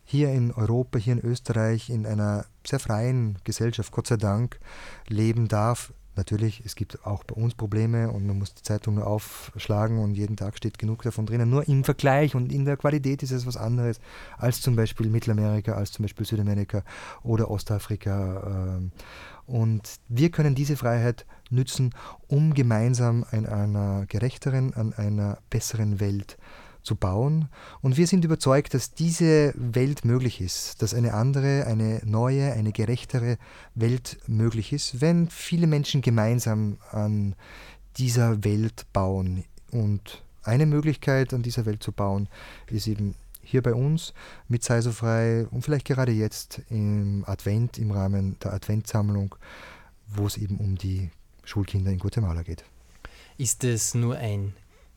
hier 0.04 0.30
in 0.32 0.52
Europa, 0.52 0.98
hier 0.98 1.14
in 1.14 1.24
Österreich, 1.24 1.90
in 1.90 2.06
einer 2.06 2.44
sehr 2.66 2.78
freien 2.78 3.38
Gesellschaft, 3.44 3.90
Gott 3.92 4.06
sei 4.06 4.16
Dank, 4.16 4.60
leben 5.08 5.48
darf. 5.48 5.92
Natürlich, 6.16 6.62
es 6.64 6.76
gibt 6.76 7.04
auch 7.04 7.24
bei 7.24 7.34
uns 7.34 7.54
Probleme 7.54 8.10
und 8.10 8.26
man 8.26 8.38
muss 8.38 8.54
die 8.54 8.62
Zeitung 8.62 8.96
nur 8.96 9.06
aufschlagen 9.06 9.98
und 9.98 10.14
jeden 10.14 10.36
Tag 10.36 10.56
steht 10.56 10.78
genug 10.78 11.02
davon 11.02 11.26
drinnen. 11.26 11.50
Nur 11.50 11.66
im 11.68 11.84
Vergleich 11.84 12.34
und 12.34 12.52
in 12.52 12.64
der 12.64 12.76
Qualität 12.76 13.22
ist 13.22 13.32
es 13.32 13.46
was 13.46 13.56
anderes 13.56 14.00
als 14.38 14.60
zum 14.60 14.76
Beispiel 14.76 15.08
Mittelamerika, 15.08 15.72
als 15.72 15.92
zum 15.92 16.04
Beispiel 16.04 16.26
Südamerika 16.26 16.82
oder 17.22 17.50
Ostafrika. 17.50 18.76
ähm. 18.76 18.92
Und 19.46 19.96
wir 20.08 20.30
können 20.30 20.54
diese 20.54 20.76
Freiheit 20.76 21.26
nützen, 21.50 21.94
um 22.28 22.54
gemeinsam 22.54 23.26
an 23.30 23.44
einer 23.44 24.06
gerechteren, 24.06 24.72
an 24.72 24.94
einer 24.94 25.38
besseren 25.50 26.00
Welt 26.00 26.38
zu 26.38 26.63
bauen. 26.94 27.48
Und 27.80 27.96
wir 27.96 28.06
sind 28.06 28.24
überzeugt, 28.24 28.74
dass 28.74 28.92
diese 28.92 29.52
Welt 29.56 30.04
möglich 30.04 30.40
ist, 30.40 30.82
dass 30.82 30.94
eine 30.94 31.14
andere, 31.14 31.66
eine 31.66 32.02
neue, 32.04 32.52
eine 32.52 32.72
gerechtere 32.72 33.38
Welt 33.74 34.18
möglich 34.26 34.72
ist, 34.72 35.00
wenn 35.00 35.28
viele 35.28 35.66
Menschen 35.66 36.02
gemeinsam 36.02 36.76
an 36.90 37.34
dieser 37.96 38.44
Welt 38.44 38.86
bauen. 38.92 39.44
Und 39.70 40.22
eine 40.42 40.66
Möglichkeit, 40.66 41.32
an 41.32 41.42
dieser 41.42 41.64
Welt 41.64 41.82
zu 41.82 41.90
bauen, 41.90 42.28
ist 42.70 42.86
eben 42.86 43.14
hier 43.42 43.62
bei 43.62 43.74
uns 43.74 44.14
mit 44.48 44.62
Sei 44.62 44.80
so 44.80 44.92
frei 44.92 45.46
und 45.50 45.62
vielleicht 45.62 45.86
gerade 45.86 46.12
jetzt 46.12 46.60
im 46.70 47.24
Advent, 47.26 47.78
im 47.78 47.90
Rahmen 47.90 48.38
der 48.40 48.52
Adventsammlung, 48.52 49.34
wo 50.06 50.26
es 50.26 50.36
eben 50.36 50.58
um 50.58 50.76
die 50.76 51.10
Schulkinder 51.44 51.90
in 51.90 51.98
Guatemala 51.98 52.42
geht. 52.42 52.64
Ist 53.36 53.64
es 53.64 53.94
nur 53.94 54.16
ein 54.16 54.54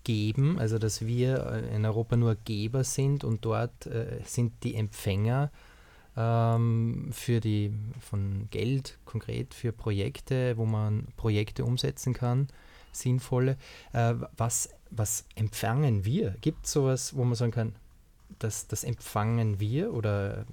Geben, 0.07 0.57
also 0.57 0.79
dass 0.79 1.05
wir 1.05 1.47
äh, 1.47 1.75
in 1.75 1.85
Europa 1.85 2.15
nur 2.15 2.35
Geber 2.35 2.85
sind 2.85 3.25
und 3.25 3.43
dort 3.43 3.87
äh, 3.87 4.21
sind 4.23 4.53
die 4.63 4.75
Empfänger 4.75 5.51
ähm, 6.15 7.09
für 7.11 7.41
die 7.41 7.73
von 7.99 8.47
Geld 8.49 8.99
konkret 9.03 9.53
für 9.53 9.73
Projekte, 9.73 10.55
wo 10.55 10.65
man 10.65 11.09
Projekte 11.17 11.65
umsetzen 11.65 12.13
kann, 12.13 12.47
sinnvolle. 12.93 13.57
Äh, 13.91 14.13
was, 14.37 14.69
was 14.91 15.25
empfangen 15.35 16.05
wir? 16.05 16.35
Gibt 16.39 16.67
es 16.67 16.71
sowas, 16.71 17.13
wo 17.13 17.25
man 17.25 17.35
sagen 17.35 17.51
kann, 17.51 17.75
das, 18.39 18.65
das 18.65 18.85
empfangen 18.85 19.59
wir 19.59 19.93
oder 19.93 20.45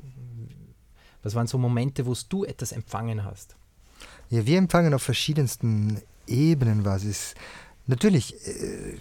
was 1.22 1.36
waren 1.36 1.46
so 1.46 1.58
Momente, 1.58 2.06
wo 2.06 2.14
du 2.28 2.44
etwas 2.44 2.72
empfangen 2.72 3.22
hast? 3.22 3.54
Ja, 4.30 4.44
wir 4.46 4.58
empfangen 4.58 4.92
auf 4.94 5.02
verschiedensten 5.02 6.02
Ebenen 6.26 6.84
was. 6.84 7.04
Es, 7.04 7.36
natürlich, 7.86 8.34
äh, 8.48 8.98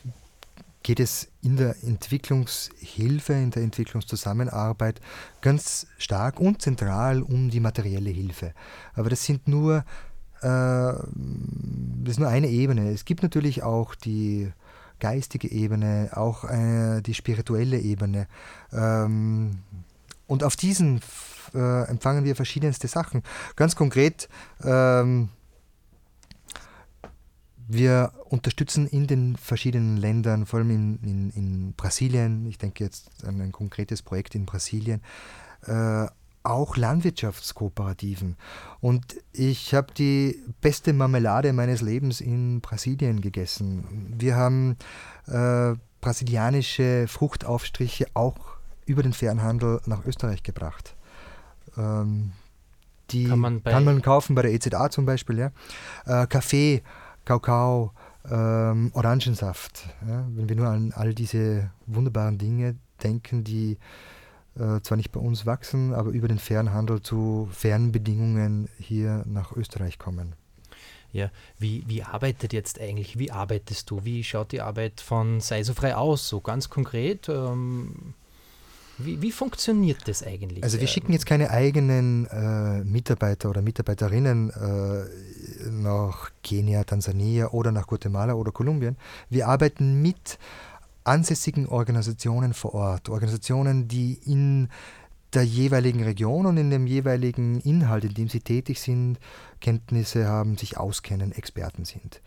geht 0.83 0.99
es 0.99 1.29
in 1.41 1.57
der 1.57 1.75
Entwicklungshilfe, 1.83 3.33
in 3.33 3.51
der 3.51 3.63
Entwicklungszusammenarbeit 3.63 5.01
ganz 5.41 5.87
stark 5.97 6.39
und 6.39 6.61
zentral 6.61 7.23
um 7.23 7.49
die 7.49 7.61
materielle 7.61 8.09
Hilfe. 8.09 8.53
Aber 8.93 9.09
das 9.09 9.23
sind 9.23 9.47
nur, 9.47 9.85
äh, 10.41 10.43
das 10.43 12.11
ist 12.11 12.19
nur 12.19 12.27
eine 12.27 12.49
Ebene. 12.49 12.91
Es 12.91 13.05
gibt 13.05 13.23
natürlich 13.23 13.63
auch 13.63 13.95
die 13.95 14.51
geistige 14.99 15.49
Ebene, 15.51 16.11
auch 16.13 16.43
äh, 16.43 17.01
die 17.01 17.13
spirituelle 17.13 17.79
Ebene. 17.79 18.27
Ähm, 18.71 19.59
und 20.27 20.43
auf 20.43 20.55
diesen 20.55 21.01
äh, 21.53 21.83
empfangen 21.87 22.25
wir 22.25 22.35
verschiedenste 22.35 22.87
Sachen. 22.87 23.23
Ganz 23.55 23.75
konkret, 23.75 24.29
ähm, 24.63 25.29
wir 27.67 28.11
unterstützen 28.25 28.87
in 28.87 29.07
den 29.07 29.35
verschiedenen 29.35 29.97
Ländern, 29.97 30.45
vor 30.45 30.59
allem 30.59 30.71
in, 30.71 30.99
in, 31.03 31.29
in 31.31 31.73
Brasilien, 31.73 32.45
ich 32.47 32.57
denke 32.57 32.83
jetzt 32.83 33.25
an 33.25 33.39
ein 33.41 33.51
konkretes 33.51 34.01
Projekt 34.01 34.35
in 34.35 34.45
Brasilien, 34.45 35.01
äh, 35.65 36.07
auch 36.43 36.75
Landwirtschaftskooperativen. 36.75 38.35
Und 38.81 39.15
ich 39.31 39.73
habe 39.73 39.93
die 39.93 40.41
beste 40.61 40.91
Marmelade 40.93 41.53
meines 41.53 41.81
Lebens 41.81 42.19
in 42.19 42.59
Brasilien 42.59 43.21
gegessen. 43.21 44.13
Wir 44.17 44.35
haben 44.35 44.77
äh, 45.27 45.73
brasilianische 46.01 47.07
Fruchtaufstriche 47.07 48.07
auch 48.13 48.57
über 48.85 49.03
den 49.03 49.13
Fernhandel 49.13 49.79
nach 49.85 50.05
Österreich 50.05 50.43
gebracht. 50.43 50.95
Ähm, 51.77 52.33
die 53.11 53.27
kann 53.27 53.39
man, 53.39 53.63
kann 53.63 53.85
man, 53.85 54.01
kaufen 54.01 54.35
bei 54.35 54.41
der 54.41 54.51
EZA 54.51 54.89
zum 54.89 55.05
Beispiel. 55.05 55.37
Ja. 55.37 55.51
Äh, 56.05 56.27
Kaffee 56.27 56.83
Kakao, 57.25 57.91
ähm, 58.29 58.91
Orangensaft. 58.93 59.87
Ja? 60.07 60.25
Wenn 60.29 60.49
wir 60.49 60.55
nur 60.55 60.67
an 60.67 60.93
all 60.95 61.13
diese 61.13 61.71
wunderbaren 61.85 62.37
Dinge 62.37 62.75
denken, 63.03 63.43
die 63.43 63.77
äh, 64.55 64.79
zwar 64.81 64.97
nicht 64.97 65.11
bei 65.11 65.19
uns 65.19 65.45
wachsen, 65.45 65.93
aber 65.93 66.11
über 66.11 66.27
den 66.27 66.39
Fernhandel 66.39 67.01
zu 67.01 67.49
fairen 67.51 67.91
Bedingungen 67.91 68.69
hier 68.77 69.23
nach 69.25 69.51
Österreich 69.53 69.97
kommen. 69.97 70.35
Ja, 71.11 71.29
wie, 71.59 71.83
wie 71.87 72.03
arbeitet 72.03 72.53
jetzt 72.53 72.79
eigentlich, 72.79 73.19
wie 73.19 73.31
arbeitest 73.31 73.89
du? 73.91 74.03
Wie 74.03 74.23
schaut 74.23 74.51
die 74.51 74.61
Arbeit 74.61 74.99
von 74.99 75.41
Sei 75.41 75.63
so 75.63 75.73
frei 75.73 75.95
aus, 75.95 76.27
so 76.27 76.41
ganz 76.41 76.69
konkret? 76.69 77.29
Ähm 77.29 78.15
wie, 78.97 79.21
wie, 79.21 79.31
funktioniert 79.31 80.07
das 80.07 80.23
eigentlich? 80.23 80.63
Also 80.63 80.79
wir 80.79 80.87
schicken 80.87 81.13
jetzt 81.13 81.25
keine 81.25 81.49
eigenen 81.49 82.27
äh, 82.27 82.83
Mitarbeiter 82.83 83.49
oder 83.49 83.61
Mitarbeiterinnen 83.61 84.49
äh, 84.49 85.69
nach 85.69 86.31
Kenia, 86.43 86.83
Tansania 86.83 87.49
oder 87.49 87.71
nach 87.71 87.87
Guatemala 87.87 88.33
oder 88.33 88.51
Kolumbien. 88.51 88.97
Wir 89.29 89.47
arbeiten 89.47 90.01
mit 90.01 90.37
ansässigen 91.03 91.67
Organisationen 91.67 92.53
vor 92.53 92.73
Ort, 92.73 93.09
Organisationen, 93.09 93.87
die 93.87 94.19
in 94.25 94.69
der 95.33 95.43
jeweiligen 95.43 96.03
Region 96.03 96.45
und 96.45 96.57
in 96.57 96.69
dem 96.69 96.85
jeweiligen 96.85 97.59
Inhalt, 97.61 98.03
in 98.03 98.13
dem 98.13 98.29
sie 98.29 98.39
tätig 98.39 98.79
sind, 98.79 99.19
Kenntnisse 99.59 100.27
haben, 100.27 100.57
sich 100.57 100.77
auskennen, 100.77 101.31
Experten 101.31 101.85
sind. 101.85 102.21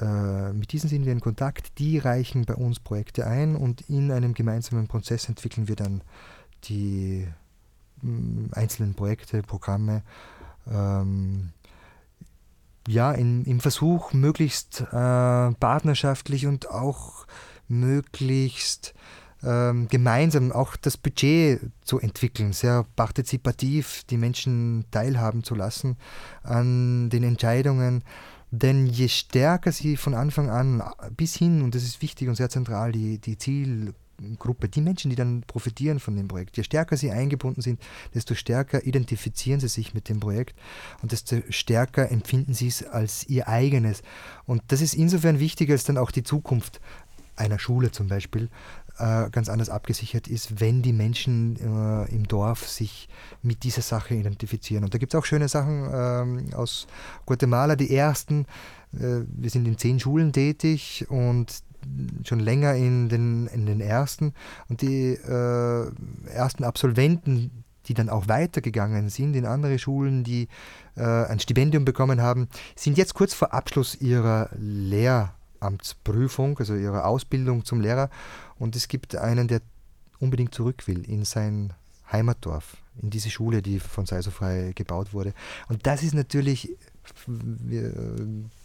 Äh, 0.00 0.52
mit 0.52 0.72
diesen 0.72 0.88
sind 0.88 1.04
wir 1.04 1.12
in 1.12 1.20
Kontakt, 1.20 1.78
die 1.78 1.98
reichen 1.98 2.44
bei 2.44 2.54
uns 2.54 2.80
Projekte 2.80 3.26
ein 3.26 3.56
und 3.56 3.82
in 3.88 4.10
einem 4.10 4.34
gemeinsamen 4.34 4.86
Prozess 4.86 5.28
entwickeln 5.28 5.68
wir 5.68 5.76
dann 5.76 6.02
die 6.64 7.26
mh, 8.02 8.56
einzelnen 8.56 8.94
Projekte, 8.94 9.42
Programme. 9.42 10.02
Ähm, 10.70 11.50
ja, 12.86 13.12
in, 13.12 13.44
im 13.44 13.60
Versuch, 13.60 14.12
möglichst 14.12 14.80
äh, 14.80 14.86
partnerschaftlich 14.92 16.46
und 16.46 16.70
auch 16.70 17.26
möglichst 17.68 18.94
ähm, 19.42 19.88
gemeinsam 19.88 20.52
auch 20.52 20.76
das 20.76 20.96
Budget 20.96 21.60
zu 21.82 22.00
entwickeln, 22.00 22.52
sehr 22.52 22.86
partizipativ 22.96 24.04
die 24.04 24.16
Menschen 24.16 24.86
teilhaben 24.90 25.44
zu 25.44 25.54
lassen 25.54 25.96
an 26.42 27.10
den 27.10 27.24
Entscheidungen 27.24 28.02
denn 28.50 28.86
je 28.86 29.08
stärker 29.08 29.72
sie 29.72 29.96
von 29.96 30.14
Anfang 30.14 30.48
an 30.48 30.82
bis 31.16 31.36
hin, 31.36 31.62
und 31.62 31.74
das 31.74 31.82
ist 31.82 32.00
wichtig 32.02 32.28
und 32.28 32.34
sehr 32.34 32.48
zentral, 32.48 32.92
die, 32.92 33.18
die 33.18 33.36
Zielgruppe, 33.36 34.68
die 34.68 34.80
Menschen, 34.80 35.10
die 35.10 35.16
dann 35.16 35.42
profitieren 35.46 36.00
von 36.00 36.16
dem 36.16 36.28
Projekt, 36.28 36.56
je 36.56 36.62
stärker 36.62 36.96
sie 36.96 37.10
eingebunden 37.10 37.60
sind, 37.60 37.80
desto 38.14 38.34
stärker 38.34 38.86
identifizieren 38.86 39.60
sie 39.60 39.68
sich 39.68 39.92
mit 39.92 40.08
dem 40.08 40.20
Projekt 40.20 40.58
und 41.02 41.12
desto 41.12 41.36
stärker 41.50 42.10
empfinden 42.10 42.54
sie 42.54 42.68
es 42.68 42.84
als 42.84 43.28
ihr 43.28 43.48
eigenes. 43.48 44.02
Und 44.46 44.62
das 44.68 44.80
ist 44.80 44.94
insofern 44.94 45.40
wichtig, 45.40 45.70
als 45.70 45.84
dann 45.84 45.98
auch 45.98 46.10
die 46.10 46.22
Zukunft 46.22 46.80
einer 47.36 47.58
Schule 47.58 47.90
zum 47.92 48.08
Beispiel 48.08 48.48
äh, 48.98 49.30
ganz 49.30 49.48
anders 49.48 49.70
abgesichert 49.70 50.28
ist, 50.28 50.60
wenn 50.60 50.82
die 50.82 50.92
Menschen 50.92 51.56
äh, 51.56 52.14
im 52.14 52.26
Dorf 52.26 52.68
sich 52.68 53.08
mit 53.42 53.64
dieser 53.64 53.82
Sache 53.82 54.14
identifizieren. 54.14 54.84
Und 54.84 54.94
da 54.94 54.98
gibt 54.98 55.14
es 55.14 55.18
auch 55.18 55.24
schöne 55.24 55.48
Sachen 55.48 55.88
ähm, 55.92 56.54
aus 56.54 56.86
Guatemala, 57.26 57.76
die 57.76 57.94
ersten. 57.94 58.46
Äh, 58.92 59.24
wir 59.26 59.50
sind 59.50 59.66
in 59.66 59.78
zehn 59.78 60.00
Schulen 60.00 60.32
tätig 60.32 61.06
und 61.08 61.62
schon 62.24 62.40
länger 62.40 62.74
in 62.74 63.08
den, 63.08 63.46
in 63.48 63.66
den 63.66 63.80
ersten. 63.80 64.34
Und 64.68 64.82
die 64.82 65.12
äh, 65.12 65.90
ersten 66.32 66.64
Absolventen, 66.64 67.64
die 67.86 67.94
dann 67.94 68.08
auch 68.08 68.28
weitergegangen 68.28 69.08
sind 69.08 69.34
in 69.34 69.46
andere 69.46 69.78
Schulen, 69.78 70.24
die 70.24 70.48
äh, 70.96 71.02
ein 71.02 71.40
Stipendium 71.40 71.84
bekommen 71.84 72.20
haben, 72.20 72.48
sind 72.74 72.98
jetzt 72.98 73.14
kurz 73.14 73.32
vor 73.32 73.54
Abschluss 73.54 74.00
ihrer 74.00 74.50
Lehramtsprüfung, 75.60 76.58
also 76.58 76.74
ihrer 76.74 77.06
Ausbildung 77.06 77.64
zum 77.64 77.80
Lehrer 77.80 78.10
und 78.58 78.76
es 78.76 78.88
gibt 78.88 79.16
einen, 79.16 79.48
der 79.48 79.60
unbedingt 80.20 80.54
zurück 80.54 80.86
will 80.86 81.08
in 81.08 81.24
sein 81.24 81.72
Heimatdorf, 82.10 82.76
in 83.02 83.10
diese 83.10 83.30
Schule, 83.30 83.60
die 83.62 83.80
von 83.80 84.06
Seisofrei 84.06 84.72
gebaut 84.74 85.12
wurde. 85.12 85.34
Und 85.68 85.86
das 85.86 86.02
ist 86.02 86.14
natürlich 86.14 86.76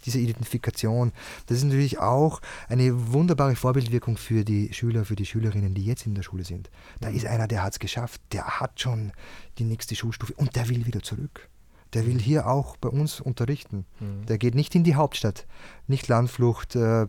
diese 0.04 0.18
Identifikation, 0.18 1.12
das 1.46 1.58
ist 1.58 1.64
natürlich 1.64 1.98
auch 1.98 2.40
eine 2.68 3.12
wunderbare 3.12 3.56
Vorbildwirkung 3.56 4.18
für 4.18 4.44
die 4.44 4.72
Schüler, 4.72 5.04
für 5.04 5.16
die 5.16 5.24
Schülerinnen, 5.24 5.74
die 5.74 5.84
jetzt 5.84 6.06
in 6.06 6.14
der 6.14 6.22
Schule 6.22 6.44
sind. 6.44 6.70
Da 7.00 7.08
ist 7.08 7.24
einer, 7.26 7.48
der 7.48 7.62
hat 7.62 7.72
es 7.74 7.78
geschafft, 7.78 8.20
der 8.32 8.60
hat 8.60 8.80
schon 8.80 9.12
die 9.58 9.64
nächste 9.64 9.94
Schulstufe 9.96 10.34
und 10.34 10.56
der 10.56 10.68
will 10.68 10.84
wieder 10.84 11.02
zurück. 11.02 11.48
Der 11.94 12.06
will 12.06 12.20
hier 12.20 12.46
auch 12.48 12.76
bei 12.76 12.88
uns 12.88 13.20
unterrichten. 13.20 13.86
Mhm. 14.00 14.26
Der 14.26 14.38
geht 14.38 14.54
nicht 14.54 14.74
in 14.74 14.84
die 14.84 14.96
Hauptstadt, 14.96 15.46
nicht 15.86 16.08
Landflucht, 16.08 16.76
äh, 16.76 17.06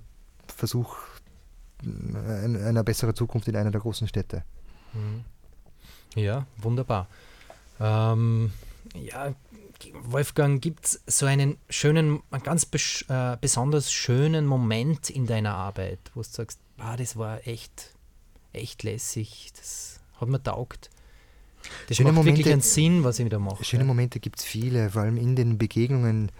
Versuch 0.47 0.95
einer 1.83 2.83
besseren 2.83 3.15
Zukunft 3.15 3.47
in 3.47 3.55
einer 3.55 3.71
der 3.71 3.81
großen 3.81 4.07
Städte. 4.07 4.43
Mhm. 4.93 5.25
Ja, 6.15 6.45
wunderbar. 6.57 7.07
Ähm, 7.79 8.53
ja, 8.95 9.33
Wolfgang, 9.93 10.61
gibt 10.61 10.85
es 10.85 11.01
so 11.07 11.25
einen 11.25 11.57
schönen, 11.69 12.21
einen 12.31 12.43
ganz 12.43 12.65
bes 12.65 13.03
äh, 13.09 13.37
besonders 13.39 13.91
schönen 13.91 14.45
Moment 14.45 15.09
in 15.09 15.27
deiner 15.27 15.55
Arbeit, 15.55 15.99
wo 16.13 16.21
du 16.21 16.27
sagst, 16.29 16.59
ah, 16.77 16.95
das 16.95 17.17
war 17.17 17.45
echt, 17.45 17.93
echt 18.53 18.83
lässig, 18.83 19.51
das 19.57 19.99
hat 20.19 20.29
mir 20.29 20.41
taugt. 20.41 20.89
Das 21.87 21.97
schöne 21.97 22.09
macht 22.09 22.17
Momente, 22.17 22.39
wirklich 22.39 22.53
einen 22.53 22.61
Sinn, 22.61 23.03
was 23.03 23.19
ich 23.19 23.25
wieder 23.25 23.39
mache. 23.39 23.63
Schöne 23.63 23.83
ja. 23.83 23.87
Momente 23.87 24.19
gibt 24.19 24.39
es 24.39 24.45
viele, 24.45 24.89
vor 24.89 25.03
allem 25.03 25.17
in 25.17 25.35
den 25.35 25.57
Begegnungen 25.57 26.31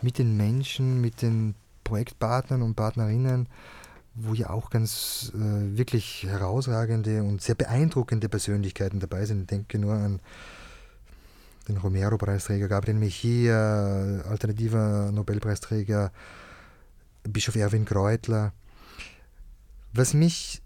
mit 0.00 0.18
den 0.18 0.36
Menschen, 0.36 1.00
mit 1.00 1.22
den 1.22 1.54
Projektpartnern 1.84 2.62
und 2.62 2.74
Partnerinnen 2.74 3.48
wo 4.14 4.34
ja 4.34 4.50
auch 4.50 4.70
ganz 4.70 5.32
äh, 5.34 5.76
wirklich 5.76 6.24
herausragende 6.24 7.22
und 7.22 7.40
sehr 7.40 7.54
beeindruckende 7.54 8.28
Persönlichkeiten 8.28 9.00
dabei 9.00 9.24
sind. 9.24 9.42
Ich 9.42 9.46
denke 9.46 9.78
nur 9.78 9.94
an 9.94 10.20
den 11.68 11.76
Romero-Preisträger 11.78 12.68
Gabriel 12.68 12.98
Mejia, 12.98 14.22
alternativer 14.22 15.10
Nobelpreisträger 15.12 16.12
Bischof 17.22 17.56
Erwin 17.56 17.84
Kreutler. 17.84 18.52
Was 19.94 20.12
mich 20.12 20.60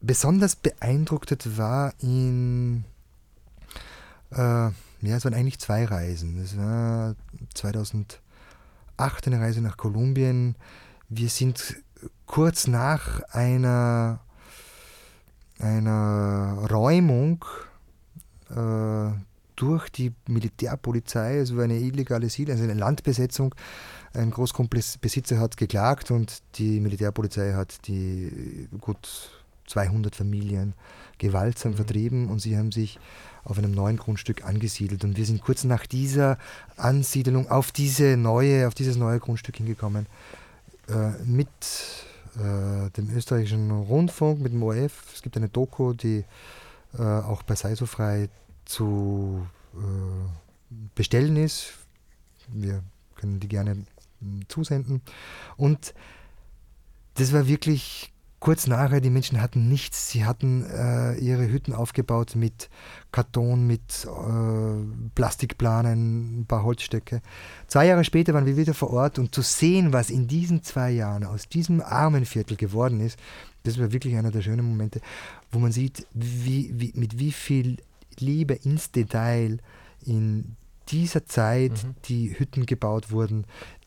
besonders 0.00 0.54
beeindruckt 0.56 1.32
hat, 1.32 1.58
war 1.58 1.92
in, 2.00 2.84
äh, 4.30 4.70
ja, 5.00 5.16
es 5.16 5.24
waren 5.24 5.34
eigentlich 5.34 5.58
zwei 5.58 5.84
Reisen. 5.84 6.38
Es 6.40 6.56
war 6.56 7.14
2008 7.54 8.18
eine 9.26 9.40
Reise 9.40 9.60
nach 9.60 9.76
Kolumbien. 9.76 10.56
Wir 11.08 11.28
sind 11.28 11.76
kurz 12.26 12.66
nach 12.66 13.20
einer, 13.30 14.20
einer 15.58 16.66
Räumung 16.70 17.44
äh, 18.50 19.10
durch 19.56 19.88
die 19.88 20.12
Militärpolizei, 20.28 21.38
also 21.38 21.58
eine 21.58 21.78
illegale 21.78 22.28
Siedlung, 22.28 22.56
also 22.56 22.70
eine 22.70 22.78
Landbesetzung, 22.78 23.54
ein 24.14 24.30
Großgrundbesitzer 24.30 25.38
hat 25.38 25.56
geklagt 25.56 26.10
und 26.10 26.42
die 26.54 26.80
Militärpolizei 26.80 27.54
hat 27.54 27.86
die 27.88 28.68
gut 28.80 29.37
200 29.68 30.14
Familien 30.14 30.74
gewaltsam 31.18 31.72
mhm. 31.72 31.76
vertrieben 31.76 32.28
und 32.28 32.40
sie 32.40 32.56
haben 32.56 32.72
sich 32.72 32.98
auf 33.44 33.58
einem 33.58 33.72
neuen 33.72 33.96
Grundstück 33.96 34.44
angesiedelt. 34.44 35.04
Und 35.04 35.16
wir 35.16 35.24
sind 35.24 35.42
kurz 35.42 35.64
nach 35.64 35.86
dieser 35.86 36.38
Ansiedlung 36.76 37.50
auf 37.50 37.72
diese 37.72 38.16
neue, 38.16 38.68
auf 38.68 38.74
dieses 38.74 38.96
neue 38.96 39.20
Grundstück 39.20 39.56
hingekommen, 39.56 40.06
äh, 40.88 41.10
mit 41.24 41.48
äh, 42.36 42.90
dem 42.90 43.10
österreichischen 43.14 43.70
Rundfunk, 43.70 44.40
mit 44.40 44.52
dem 44.52 44.62
ORF. 44.62 45.02
Es 45.14 45.22
gibt 45.22 45.36
eine 45.36 45.48
Doku, 45.48 45.94
die 45.94 46.24
äh, 46.98 47.02
auch 47.02 47.42
bei 47.42 47.54
Seisofrei 47.54 48.28
zu 48.64 49.46
äh, 49.74 50.74
bestellen 50.94 51.36
ist. 51.36 51.72
Wir 52.48 52.82
können 53.16 53.40
die 53.40 53.48
gerne 53.48 53.84
hm, 54.20 54.42
zusenden. 54.48 55.02
Und 55.56 55.94
das 57.14 57.32
war 57.32 57.46
wirklich 57.46 58.12
kurz 58.40 58.66
nachher, 58.66 59.00
die 59.00 59.10
Menschen 59.10 59.40
hatten 59.40 59.68
nichts. 59.68 60.10
Sie 60.10 60.24
hatten 60.24 60.64
äh, 60.64 61.14
ihre 61.16 61.50
Hütten 61.50 61.72
aufgebaut 61.72 62.36
mit 62.36 62.70
Karton, 63.12 63.66
mit 63.66 64.06
äh, 64.06 65.10
Plastikplanen, 65.14 66.40
ein 66.40 66.46
paar 66.46 66.62
Holzstöcke. 66.62 67.20
Zwei 67.66 67.86
Jahre 67.86 68.04
später 68.04 68.34
waren 68.34 68.46
wir 68.46 68.56
wieder 68.56 68.74
vor 68.74 68.90
Ort 68.90 69.18
und 69.18 69.34
zu 69.34 69.42
sehen, 69.42 69.92
was 69.92 70.10
in 70.10 70.28
diesen 70.28 70.62
zwei 70.62 70.90
Jahren 70.90 71.24
aus 71.24 71.48
diesem 71.48 71.80
armen 71.80 72.24
Viertel 72.24 72.56
geworden 72.56 73.00
ist, 73.00 73.18
das 73.64 73.78
war 73.78 73.92
wirklich 73.92 74.16
einer 74.16 74.30
der 74.30 74.42
schönen 74.42 74.66
Momente, 74.66 75.00
wo 75.50 75.58
man 75.58 75.72
sieht, 75.72 76.06
wie, 76.14 76.72
wie, 76.74 76.92
mit 76.94 77.18
wie 77.18 77.32
viel 77.32 77.76
Liebe 78.18 78.54
ins 78.54 78.92
Detail 78.92 79.58
in 80.04 80.56
dieser 80.88 81.26
Zeit 81.26 81.72
mhm. 81.72 81.94
die 82.06 82.38
Hütten 82.38 82.66
gebaut 82.66 83.10
wurden, 83.10 83.44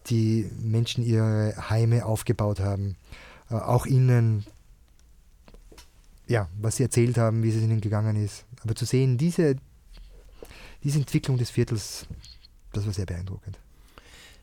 die 0.07 0.49
Menschen 0.61 1.03
ihre 1.03 1.55
Heime 1.69 2.05
aufgebaut 2.05 2.59
haben. 2.59 2.95
Äh, 3.51 3.55
auch 3.55 3.85
ihnen, 3.85 4.45
ja, 6.27 6.47
was 6.59 6.77
sie 6.77 6.83
erzählt 6.83 7.17
haben, 7.17 7.43
wie 7.43 7.49
es 7.49 7.55
ihnen 7.55 7.81
gegangen 7.81 8.15
ist. 8.15 8.45
Aber 8.63 8.75
zu 8.75 8.85
sehen, 8.85 9.17
diese, 9.17 9.57
diese 10.83 10.99
Entwicklung 10.99 11.37
des 11.37 11.49
Viertels, 11.49 12.05
das 12.73 12.85
war 12.85 12.93
sehr 12.93 13.05
beeindruckend. 13.05 13.59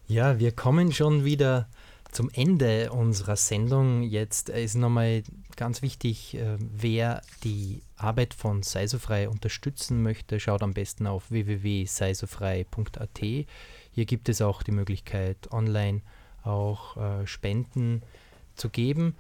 Ja, 0.06 0.38
wir 0.38 0.52
kommen 0.52 0.92
schon 0.92 1.24
wieder 1.24 1.68
zum 2.12 2.30
Ende 2.30 2.90
unserer 2.92 3.36
Sendung. 3.36 4.02
Jetzt 4.02 4.48
ist 4.48 4.74
nochmal 4.74 5.22
ganz 5.56 5.82
wichtig, 5.82 6.34
äh, 6.34 6.56
wer 6.58 7.22
die 7.44 7.82
Arbeit 7.96 8.32
von 8.34 8.62
Seisofrei 8.62 9.28
unterstützen 9.28 10.02
möchte, 10.02 10.40
schaut 10.40 10.62
am 10.62 10.72
besten 10.72 11.06
auf 11.06 11.30
www.seisofrei.at. 11.30 13.18
Hier 13.18 14.04
gibt 14.06 14.28
es 14.28 14.40
auch 14.40 14.62
die 14.62 14.70
Möglichkeit, 14.70 15.50
online 15.50 16.02
auch 16.42 16.96
äh, 16.96 17.26
Spenden 17.26 18.00
zu 18.02 18.27
geben, 18.68 19.14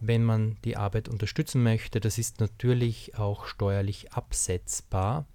wenn 0.00 0.24
man 0.24 0.56
die 0.64 0.76
Arbeit 0.76 1.08
unterstützen 1.08 1.62
möchte. 1.62 2.00
Das 2.00 2.18
ist 2.18 2.40
natürlich 2.40 3.16
auch 3.16 3.46
steuerlich 3.46 4.12
absetzbar. 4.12 5.26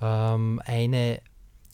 Ähm, 0.00 0.60
eine, 0.64 1.20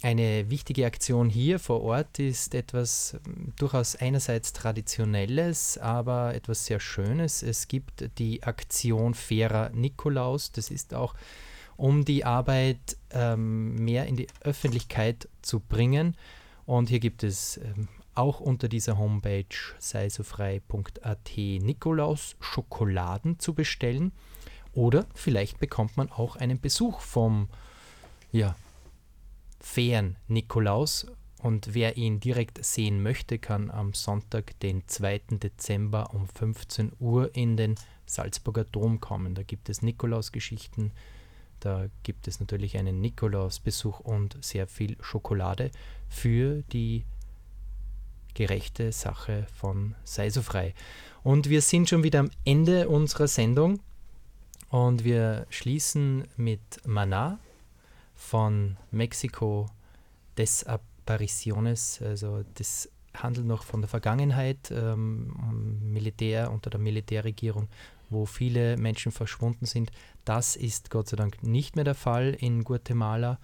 eine 0.02 0.50
wichtige 0.50 0.86
Aktion 0.86 1.28
hier 1.28 1.58
vor 1.58 1.82
Ort 1.82 2.18
ist 2.18 2.54
etwas 2.54 3.16
ähm, 3.26 3.52
durchaus 3.56 3.96
einerseits 3.96 4.52
Traditionelles, 4.52 5.78
aber 5.78 6.34
etwas 6.34 6.66
sehr 6.66 6.80
Schönes. 6.80 7.42
Es 7.42 7.68
gibt 7.68 8.10
die 8.18 8.42
Aktion 8.42 9.14
Fairer 9.14 9.70
Nikolaus. 9.70 10.52
Das 10.52 10.70
ist 10.70 10.94
auch, 10.94 11.14
um 11.76 12.04
die 12.04 12.24
Arbeit 12.24 12.96
ähm, 13.10 13.76
mehr 13.76 14.06
in 14.06 14.16
die 14.16 14.28
Öffentlichkeit 14.40 15.28
zu 15.42 15.60
bringen. 15.60 16.16
Und 16.66 16.88
hier 16.88 17.00
gibt 17.00 17.22
es 17.22 17.58
ähm, 17.58 17.88
auch 18.14 18.40
unter 18.40 18.68
dieser 18.68 18.98
Homepage 18.98 19.44
seisofrei.at 19.78 21.36
Nikolaus 21.36 22.36
Schokoladen 22.40 23.38
zu 23.38 23.54
bestellen. 23.54 24.12
Oder 24.72 25.06
vielleicht 25.14 25.60
bekommt 25.60 25.96
man 25.96 26.10
auch 26.10 26.36
einen 26.36 26.60
Besuch 26.60 27.00
vom 27.00 27.48
ja, 28.32 28.56
fairen 29.60 30.16
Nikolaus. 30.28 31.06
Und 31.42 31.74
wer 31.74 31.96
ihn 31.96 32.20
direkt 32.20 32.64
sehen 32.64 33.02
möchte, 33.02 33.38
kann 33.38 33.70
am 33.70 33.92
Sonntag, 33.92 34.58
den 34.60 34.88
2. 34.88 35.20
Dezember 35.42 36.14
um 36.14 36.26
15 36.26 36.92
Uhr 36.98 37.34
in 37.34 37.56
den 37.56 37.74
Salzburger 38.06 38.64
Dom 38.64 39.00
kommen. 39.00 39.34
Da 39.34 39.42
gibt 39.42 39.68
es 39.68 39.82
Nikolaus-Geschichten, 39.82 40.92
da 41.60 41.86
gibt 42.02 42.28
es 42.28 42.40
natürlich 42.40 42.76
einen 42.76 43.00
Nikolaus-Besuch 43.00 44.00
und 44.00 44.36
sehr 44.42 44.66
viel 44.66 44.96
Schokolade 45.00 45.70
für 46.08 46.62
die 46.72 47.04
gerechte 48.34 48.92
Sache 48.92 49.46
von 49.54 49.94
Sei 50.04 50.30
so 50.30 50.42
frei. 50.42 50.74
Und 51.22 51.48
wir 51.48 51.62
sind 51.62 51.88
schon 51.88 52.02
wieder 52.02 52.20
am 52.20 52.30
Ende 52.44 52.88
unserer 52.88 53.28
Sendung 53.28 53.80
und 54.68 55.04
wir 55.04 55.46
schließen 55.50 56.24
mit 56.36 56.60
Maná 56.84 57.38
von 58.14 58.76
Mexiko 58.90 59.68
Desapariciones, 60.36 62.02
also 62.02 62.44
das 62.54 62.90
handelt 63.14 63.46
noch 63.46 63.62
von 63.62 63.80
der 63.80 63.88
Vergangenheit, 63.88 64.70
ähm, 64.70 65.32
Militär 65.80 66.50
unter 66.50 66.70
der 66.70 66.80
Militärregierung, 66.80 67.68
wo 68.10 68.26
viele 68.26 68.76
Menschen 68.76 69.12
verschwunden 69.12 69.66
sind. 69.66 69.92
Das 70.24 70.56
ist 70.56 70.90
Gott 70.90 71.08
sei 71.08 71.16
Dank 71.16 71.42
nicht 71.42 71.76
mehr 71.76 71.84
der 71.84 71.94
Fall 71.94 72.36
in 72.38 72.64
Guatemala. 72.64 73.38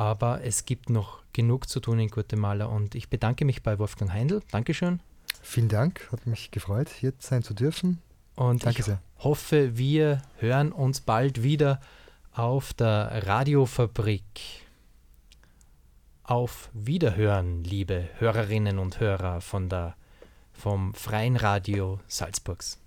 Aber 0.00 0.42
es 0.44 0.64
gibt 0.64 0.88
noch 0.88 1.18
genug 1.34 1.68
zu 1.68 1.78
tun 1.78 1.98
in 1.98 2.08
Guatemala 2.08 2.64
und 2.64 2.94
ich 2.94 3.10
bedanke 3.10 3.44
mich 3.44 3.62
bei 3.62 3.78
Wolfgang 3.78 4.10
Heindl. 4.10 4.40
Dankeschön. 4.50 5.00
Vielen 5.42 5.68
Dank, 5.68 6.08
hat 6.10 6.26
mich 6.26 6.50
gefreut, 6.50 6.88
hier 6.88 7.12
sein 7.18 7.42
zu 7.42 7.52
dürfen. 7.52 8.00
Und 8.34 8.64
Danke 8.64 8.78
ich 8.78 8.86
sehr. 8.86 9.02
hoffe, 9.18 9.76
wir 9.76 10.22
hören 10.38 10.72
uns 10.72 11.02
bald 11.02 11.42
wieder 11.42 11.82
auf 12.32 12.72
der 12.72 13.26
Radiofabrik. 13.26 14.22
Auf 16.22 16.70
Wiederhören, 16.72 17.62
liebe 17.62 18.08
Hörerinnen 18.16 18.78
und 18.78 19.00
Hörer 19.00 19.42
von 19.42 19.68
der, 19.68 19.96
vom 20.54 20.94
Freien 20.94 21.36
Radio 21.36 22.00
Salzburgs. 22.08 22.78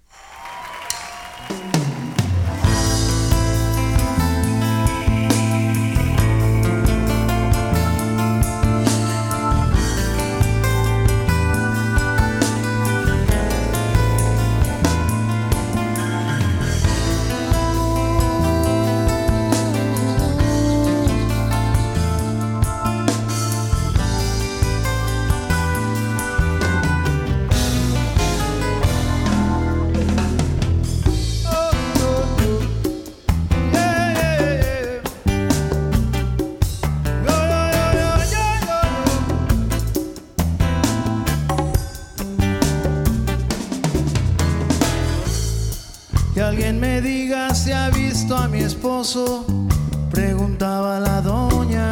Preguntaba 50.11 50.97
la 50.97 51.19
doña. 51.21 51.91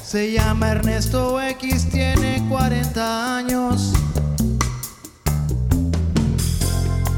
Se 0.00 0.32
llama 0.32 0.70
Ernesto 0.70 1.40
X, 1.40 1.88
tiene 1.90 2.46
40 2.48 3.36
años. 3.36 3.92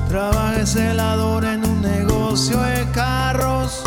Trabaja 0.08 0.64
celador 0.64 1.44
en 1.44 1.62
un 1.64 1.82
negocio 1.82 2.58
de 2.58 2.86
carros. 2.92 3.82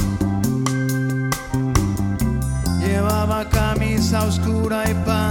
Llevaba 2.80 3.50
camisa 3.50 4.26
oscura 4.26 4.84
y 4.88 4.94
pan 5.06 5.29